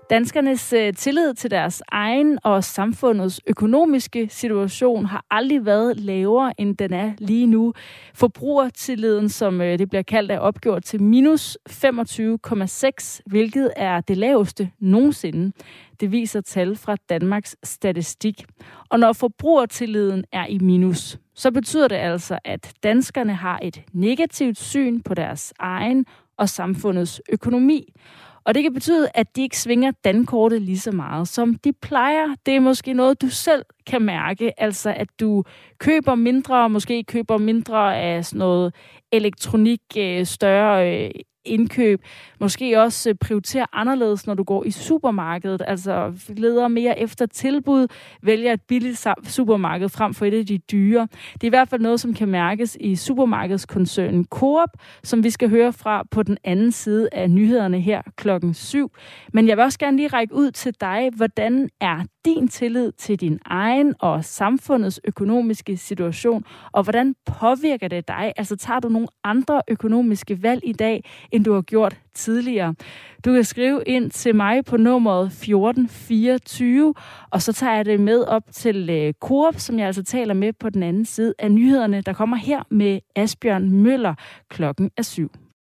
Danskernes 0.10 0.74
øh, 0.74 0.94
tillid 0.94 1.34
til 1.34 1.52
deres 1.52 1.84
egen 1.88 2.40
og 2.44 2.64
samfundets 2.64 3.42
økonomiske 3.48 4.30
situation 4.30 5.06
har 5.06 5.26
aldrig 5.32 5.66
været 5.66 6.00
lavere, 6.00 6.54
end 6.58 6.78
den 6.78 6.94
er 6.94 7.14
lige 7.18 7.48
nu. 7.48 7.74
Forbrugertilliden, 8.14 9.30
som 9.30 9.62
øh, 9.62 9.80
det 9.80 9.90
bliver 9.90 10.02
kaldt, 10.02 10.32
er 10.32 10.40
opgjort 10.40 10.84
til 10.84 11.02
minus 11.02 11.58
25,6, 11.70 13.20
hvilket 13.26 13.74
er 13.76 14.02
det 14.02 14.18
laveste 14.18 14.72
nogensinde. 14.80 15.52
Det 16.00 16.12
viser 16.12 16.42
tal 16.42 16.76
fra 16.76 16.96
Danmarks 17.10 17.56
Statistik. 17.64 18.46
Og 18.90 19.00
når 19.00 19.14
forbrugertilliden 19.14 20.24
er 20.32 20.46
i 20.46 20.58
minus, 20.58 21.18
så 21.36 21.52
betyder 21.52 21.88
det 21.88 21.96
altså, 21.96 22.40
at 22.46 22.74
danskerne 22.84 23.34
har 23.34 23.60
et 23.62 23.82
negativt 23.94 24.58
syn 24.58 25.02
på 25.02 25.14
deres 25.14 25.54
egen 25.60 26.06
og 26.38 26.50
samfundets 26.50 27.22
økonomi. 27.30 27.94
Og 28.48 28.56
det 28.56 28.64
kan 28.64 28.74
betyde, 28.74 29.10
at 29.14 29.36
de 29.36 29.42
ikke 29.42 29.60
svinger 29.60 29.92
dankortet 30.04 30.62
lige 30.62 30.80
så 30.80 30.92
meget, 30.92 31.28
som 31.28 31.56
de 31.56 31.74
plejer. 31.74 32.36
Det 32.46 32.56
er 32.56 32.60
måske 32.60 32.94
noget, 32.94 33.22
du 33.22 33.30
selv 33.30 33.66
kan 33.88 34.02
mærke, 34.02 34.62
altså 34.62 34.94
at 34.98 35.08
du 35.20 35.44
køber 35.78 36.16
mindre, 36.16 36.70
måske 36.70 37.04
køber 37.04 37.38
mindre 37.38 37.98
af 37.98 38.26
sådan 38.26 38.40
noget 38.40 38.76
elektronik, 39.12 39.82
øh, 39.98 40.26
større 40.26 41.06
øh, 41.06 41.12
indkøb. 41.48 42.02
Måske 42.40 42.82
også 42.82 43.10
øh, 43.10 43.16
prioritere 43.16 43.66
anderledes, 43.74 44.28
når 44.28 44.34
du 44.34 44.44
går 44.44 44.64
i 44.64 44.72
supermarkedet. 44.72 45.62
Altså 45.68 46.14
leder 46.30 46.68
mere 46.68 47.00
efter 47.00 47.26
tilbud, 47.26 47.88
vælger 48.22 48.54
et 48.54 48.62
billigt 48.62 49.08
supermarked 49.24 49.90
frem 49.90 50.14
for 50.14 50.26
et 50.26 50.34
af 50.34 50.46
de 50.46 50.58
dyre. 50.58 51.08
Det 51.34 51.44
er 51.44 51.48
i 51.48 51.50
hvert 51.50 51.70
fald 51.70 51.82
noget, 51.82 52.00
som 52.00 52.14
kan 52.14 52.28
mærkes 52.28 52.78
i 52.80 52.96
supermarkedskoncernen 52.96 54.26
Coop, 54.26 54.70
som 55.04 55.24
vi 55.24 55.30
skal 55.30 55.50
høre 55.50 55.74
fra 55.74 56.04
på 56.12 56.24
den 56.24 56.38
anden 56.44 56.72
side 56.72 57.10
af 57.12 57.30
nyhederne 57.30 57.82
her 57.82 58.02
klokken 58.16 58.54
7. 58.54 58.92
Men 59.34 59.48
jeg 59.48 59.58
vil 59.58 59.64
også 59.64 59.80
gerne 59.80 59.98
lige 59.98 60.08
række 60.08 60.36
ud 60.36 60.52
til 60.52 60.74
dig. 60.82 61.10
Hvordan 61.16 61.70
er 61.82 62.04
din 62.28 62.48
tillid 62.48 62.92
til 62.92 63.20
din 63.20 63.40
egen 63.46 63.96
og 64.00 64.26
samfundets 64.26 65.00
økonomiske 65.04 65.78
situation, 65.78 66.44
og 66.72 66.84
hvordan 66.84 67.16
påvirker 67.26 67.88
det 67.88 68.08
dig? 68.08 68.34
Altså 68.38 68.56
tager 68.56 68.80
du 68.80 68.90
nogle 68.90 69.08
andre 69.24 69.62
økonomiske 69.68 70.44
valg 70.44 70.62
i 70.64 70.74
dag, 70.74 71.04
end 71.32 71.46
du 71.46 71.54
har 71.54 71.62
gjort 71.62 71.98
tidligere? 72.14 72.76
Du 73.26 73.34
kan 73.34 73.44
skrive 73.44 73.84
ind 73.86 74.12
til 74.12 74.36
mig 74.36 74.66
på 74.66 74.78
nummeret 74.78 75.26
1424, 75.26 76.94
og 77.32 77.42
så 77.42 77.54
tager 77.54 77.76
jeg 77.76 77.86
det 77.86 78.00
med 78.00 78.24
op 78.24 78.44
til 78.52 78.90
øh, 78.90 79.14
Coop, 79.20 79.60
som 79.60 79.80
jeg 79.80 79.88
altså 79.88 80.04
taler 80.04 80.34
med 80.34 80.54
på 80.54 80.70
den 80.70 80.84
anden 80.84 81.06
side 81.06 81.34
af 81.40 81.52
nyhederne, 81.52 82.02
der 82.02 82.14
kommer 82.14 82.38
her 82.38 82.64
med 82.70 83.00
Asbjørn 83.16 83.72
Møller 83.72 84.14
klokken 84.50 84.92
er 84.98 85.02
syv. 85.02 85.47